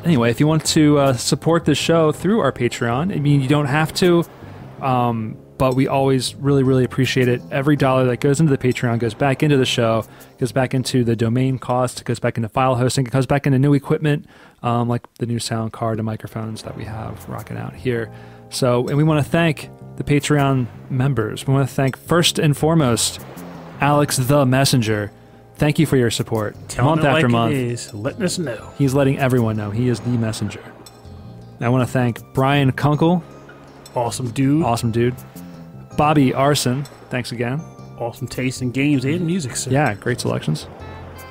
[0.04, 3.48] anyway, if you want to uh, support the show through our Patreon, I mean, you
[3.48, 4.24] don't have to,
[4.80, 7.40] um, but we always really, really appreciate it.
[7.50, 10.04] Every dollar that goes into the Patreon goes back into the show,
[10.38, 13.58] goes back into the domain cost, goes back into file hosting, it goes back into
[13.58, 14.26] new equipment,
[14.62, 18.10] um, like the new sound card and microphones that we have rocking out here.
[18.50, 21.46] So, and we want to thank the Patreon members.
[21.46, 23.20] We want to thank first and foremost
[23.80, 25.10] Alex the Messenger.
[25.56, 27.54] Thank you for your support, month Telling it after like month.
[27.54, 27.94] Is.
[27.94, 28.72] Letting us know.
[28.76, 30.62] He's letting everyone know he is the messenger.
[31.60, 33.24] I want to thank Brian Kunkel,
[33.94, 34.62] Awesome dude.
[34.62, 35.14] awesome dude.
[35.96, 37.60] Bobby Arson, thanks again.
[37.98, 39.70] Awesome taste in games and music, sir.
[39.70, 40.66] Yeah, great selections.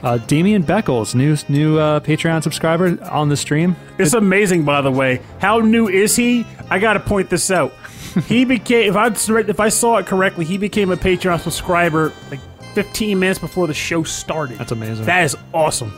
[0.01, 3.75] Uh, Damian Beckles, new new uh, Patreon subscriber on the stream.
[3.97, 5.21] It's amazing, by the way.
[5.39, 6.45] How new is he?
[6.69, 7.73] I got to point this out.
[8.27, 12.39] he became, if I if I saw it correctly, he became a Patreon subscriber like
[12.73, 14.57] 15 minutes before the show started.
[14.57, 15.05] That's amazing.
[15.05, 15.93] That is awesome.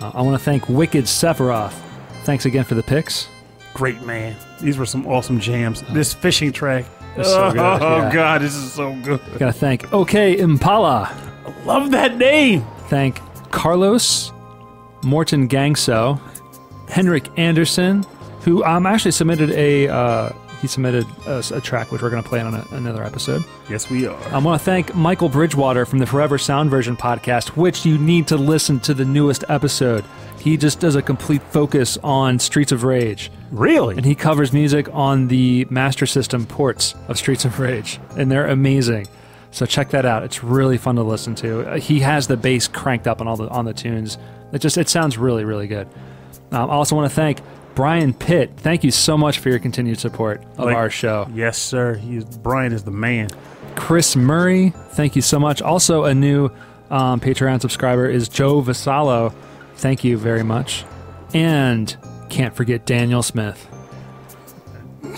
[0.00, 1.78] Uh, I want to thank Wicked Sephiroth.
[2.24, 3.28] Thanks again for the picks.
[3.74, 4.36] Great man.
[4.60, 5.82] These were some awesome jams.
[5.92, 6.86] This fishing track.
[7.16, 8.12] It's so oh yeah.
[8.12, 9.20] god, this is so good.
[9.38, 11.14] Got to thank OK Impala.
[11.64, 12.64] Love that name.
[12.88, 13.20] Thank
[13.50, 14.32] Carlos,
[15.02, 16.20] Morton Gangso,
[16.88, 18.04] Henrik Anderson,
[18.40, 22.28] who um, actually submitted a uh, he submitted a, a track which we're going to
[22.28, 23.44] play on a, another episode.
[23.68, 24.22] Yes, we are.
[24.28, 28.26] I want to thank Michael Bridgewater from the Forever Sound Version podcast, which you need
[28.28, 30.04] to listen to the newest episode.
[30.40, 33.96] He just does a complete focus on Streets of Rage, really?
[33.96, 38.48] and he covers music on the Master System ports of Streets of Rage, and they're
[38.48, 39.06] amazing.
[39.52, 40.24] So check that out.
[40.24, 41.78] It's really fun to listen to.
[41.78, 44.18] He has the bass cranked up on all the on the tunes.
[44.52, 45.86] It just it sounds really really good.
[46.50, 47.40] Um, I also want to thank
[47.74, 48.52] Brian Pitt.
[48.56, 51.28] Thank you so much for your continued support of Like- our show.
[51.34, 51.94] yes, sir.
[51.94, 53.28] He's Brian is the man.
[53.74, 55.60] Chris Murray, thank you so much.
[55.60, 56.50] Also, a new
[56.90, 59.32] um, Patreon subscriber is Joe Vassallo.
[59.76, 60.84] Thank you very much.
[61.32, 61.94] And
[62.30, 63.68] can't forget Daniel Smith.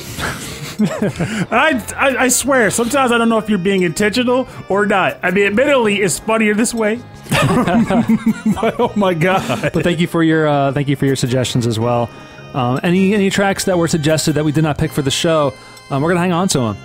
[0.78, 5.18] I, I I swear, sometimes I don't know if you're being intentional or not.
[5.22, 7.00] I mean, admittedly, it's funnier this way.
[7.30, 7.40] but,
[8.78, 9.72] oh my god!
[9.72, 12.10] But thank you for your uh, thank you for your suggestions as well.
[12.56, 15.52] Um, any any tracks that were suggested that we did not pick for the show,
[15.90, 16.76] um, we're gonna hang on to them.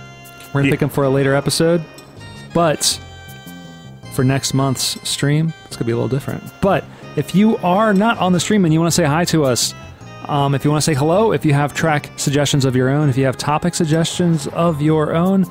[0.52, 0.72] We're gonna Yeah.
[0.72, 1.82] pick them for a later episode.
[2.54, 3.00] But
[4.12, 6.42] for next month's stream, it's gonna be a little different.
[6.60, 6.84] But
[7.16, 9.74] if you are not on the stream and you want to say hi to us,
[10.28, 13.08] um, if you want to say hello, if you have track suggestions of your own,
[13.08, 15.46] if you have topic suggestions of your own,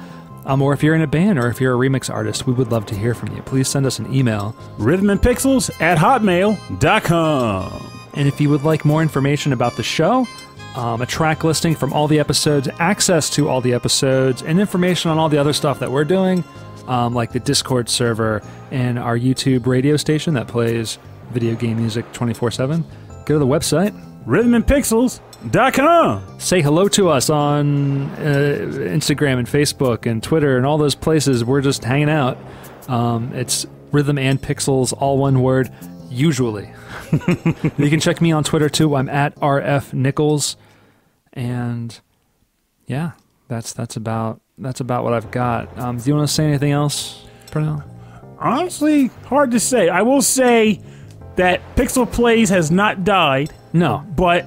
[0.45, 2.71] um, or if you're in a band or if you're a remix artist, we would
[2.71, 3.41] love to hear from you.
[3.41, 7.91] Please send us an email Rhythm and Pixels at hotmail.com.
[8.13, 10.27] And if you would like more information about the show,
[10.75, 15.11] um, a track listing from all the episodes, access to all the episodes, and information
[15.11, 16.43] on all the other stuff that we're doing,
[16.87, 20.97] um, like the Discord server and our YouTube radio station that plays
[21.31, 22.85] video game music 24 7,
[23.25, 23.91] go to the website.
[24.25, 26.39] Rhythmandpixels.com.
[26.39, 31.43] Say hello to us on uh, Instagram and Facebook and Twitter and all those places.
[31.43, 32.37] We're just hanging out.
[32.87, 35.69] Um, it's Rhythm and Pixels, all one word,
[36.11, 36.69] usually.
[37.11, 38.95] you can check me on Twitter too.
[38.95, 40.57] I'm at RF Nichols.
[41.33, 41.97] And
[42.85, 43.11] yeah,
[43.47, 45.77] that's that's about that's about what I've got.
[45.79, 47.83] Um, do you want to say anything else, Pernell?
[48.39, 49.87] Honestly, hard to say.
[49.89, 50.81] I will say
[51.35, 54.03] that Pixel Plays has not died, No.
[54.15, 54.45] but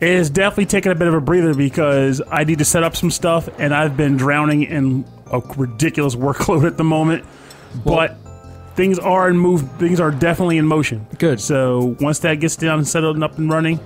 [0.00, 2.94] it has definitely taken a bit of a breather because I need to set up
[2.96, 7.24] some stuff, and I've been drowning in a ridiculous workload at the moment.
[7.84, 8.16] but
[8.76, 9.68] things are in move.
[9.78, 11.06] Things are definitely in motion.
[11.18, 11.40] Good.
[11.40, 13.80] So once that gets down and settled and up and running,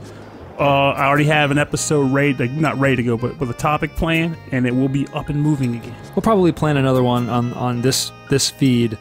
[0.58, 3.54] uh, I already have an episode ready, like, not ready to go, but with a
[3.54, 5.96] topic plan, and it will be up and moving again.
[6.14, 8.98] We'll probably plan another one on on this this feed.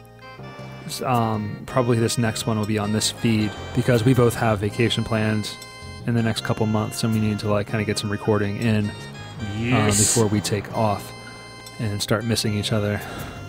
[1.04, 5.04] Um, probably this next one will be on this feed because we both have vacation
[5.04, 5.54] plans
[6.06, 8.56] in the next couple months, and we need to like kind of get some recording
[8.56, 8.90] in
[9.72, 11.12] um, before we take off
[11.78, 13.00] and start missing each other.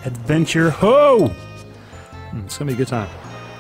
[0.04, 1.34] Adventure ho!
[2.34, 3.10] Mm, It's gonna be a good time.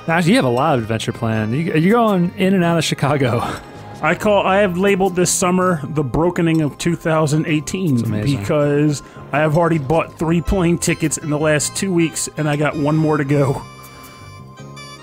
[0.07, 1.53] Actually, you have a lot of adventure planned.
[1.53, 3.39] You, you're going in and out of Chicago.
[4.03, 9.77] I call I have labeled this summer the brokening of 2018 because I have already
[9.77, 13.23] bought three plane tickets in the last two weeks and I got one more to
[13.23, 13.61] go.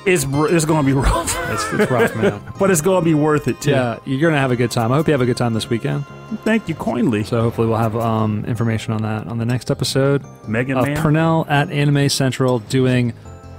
[0.05, 2.43] It's it's gonna be rough, It's, it's rough, man.
[2.59, 3.71] but it's gonna be worth it too.
[3.71, 4.91] yeah, you're gonna have a good time.
[4.91, 6.05] I hope you have a good time this weekend.
[6.45, 10.25] Thank you kindly, So hopefully we'll have um, information on that on the next episode
[10.49, 10.97] Megan of Man.
[10.97, 13.13] Pernell at Anime Central doing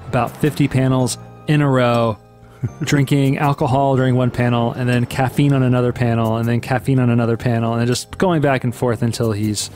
[0.09, 1.17] about 50 panels
[1.47, 2.17] in a row,
[2.81, 7.09] drinking alcohol during one panel, and then caffeine on another panel, and then caffeine on
[7.09, 9.69] another panel, and then just going back and forth until he's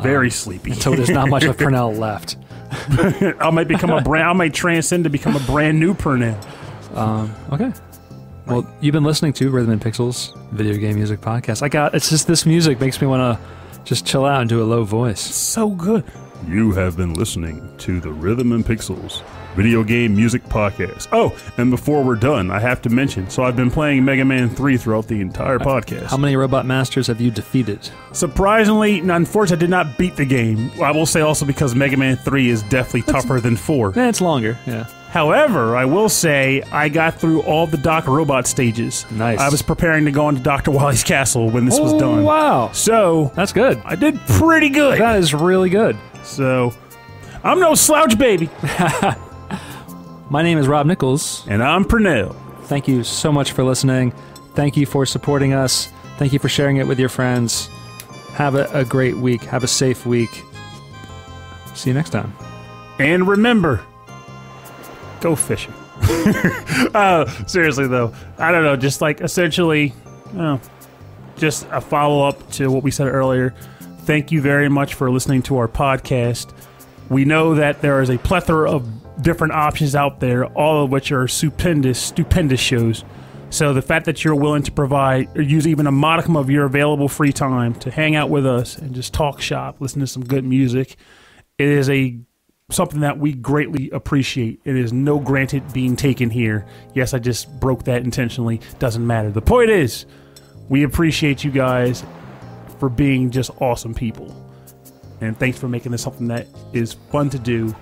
[0.00, 0.72] Very um, sleepy.
[0.72, 2.36] until there's not much of Pernell left.
[3.40, 4.28] I might become a brand.
[4.28, 6.36] I might transcend to become a brand new Pernell.
[6.96, 7.72] Um, okay.
[8.46, 11.62] Well, you've been listening to Rhythm and Pixels video game music podcast.
[11.62, 14.60] I got it's just this music makes me want to just chill out and do
[14.62, 15.20] a low voice.
[15.20, 16.04] So good.
[16.48, 19.22] You have been listening to the Rhythm and Pixels
[19.54, 21.08] video game music podcast.
[21.12, 23.28] Oh, and before we're done, I have to mention.
[23.30, 26.06] So I've been playing Mega Man Three throughout the entire podcast.
[26.06, 27.88] How many robot masters have you defeated?
[28.12, 30.70] Surprisingly, and unfortunately, I did not beat the game.
[30.82, 33.98] I will say also because Mega Man 3 is definitely tougher than 4.
[33.98, 34.58] Eh, it's longer.
[34.66, 34.84] Yeah.
[35.10, 39.04] However, I will say I got through all the Doc Robot stages.
[39.10, 39.38] Nice.
[39.40, 40.70] I was preparing to go into Dr.
[40.72, 42.24] Wally's castle when this was Oh, done.
[42.24, 42.70] Wow.
[42.72, 43.80] So, That's good.
[43.84, 44.98] I did pretty good.
[45.00, 45.96] That is really good.
[46.22, 46.72] So,
[47.44, 48.48] I'm no slouch baby.
[50.32, 51.46] My name is Rob Nichols.
[51.46, 52.34] And I'm Pernell.
[52.62, 54.12] Thank you so much for listening.
[54.54, 55.92] Thank you for supporting us.
[56.16, 57.68] Thank you for sharing it with your friends.
[58.30, 59.42] Have a, a great week.
[59.42, 60.42] Have a safe week.
[61.74, 62.34] See you next time.
[62.98, 63.84] And remember,
[65.20, 65.74] go fishing.
[66.94, 68.74] uh, seriously, though, I don't know.
[68.76, 69.92] Just like essentially,
[70.38, 70.58] oh,
[71.36, 73.50] just a follow up to what we said earlier.
[74.04, 76.54] Thank you very much for listening to our podcast.
[77.10, 81.12] We know that there is a plethora of different options out there, all of which
[81.12, 83.04] are stupendous, stupendous shows.
[83.50, 86.64] So the fact that you're willing to provide or use even a modicum of your
[86.64, 90.24] available free time to hang out with us and just talk shop, listen to some
[90.24, 90.96] good music,
[91.58, 92.18] it is a
[92.70, 94.60] something that we greatly appreciate.
[94.64, 96.64] It is no granted being taken here.
[96.94, 98.60] Yes, I just broke that intentionally.
[98.78, 99.30] Doesn't matter.
[99.30, 100.06] The point is,
[100.70, 102.02] we appreciate you guys
[102.78, 104.34] for being just awesome people.
[105.20, 107.74] And thanks for making this something that is fun to do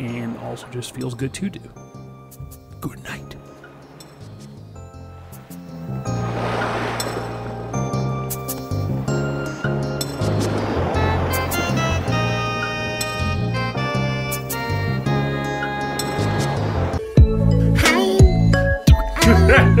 [0.00, 1.60] and also just feels good to do.
[2.80, 3.34] Good night.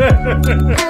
[0.00, 0.84] Hi.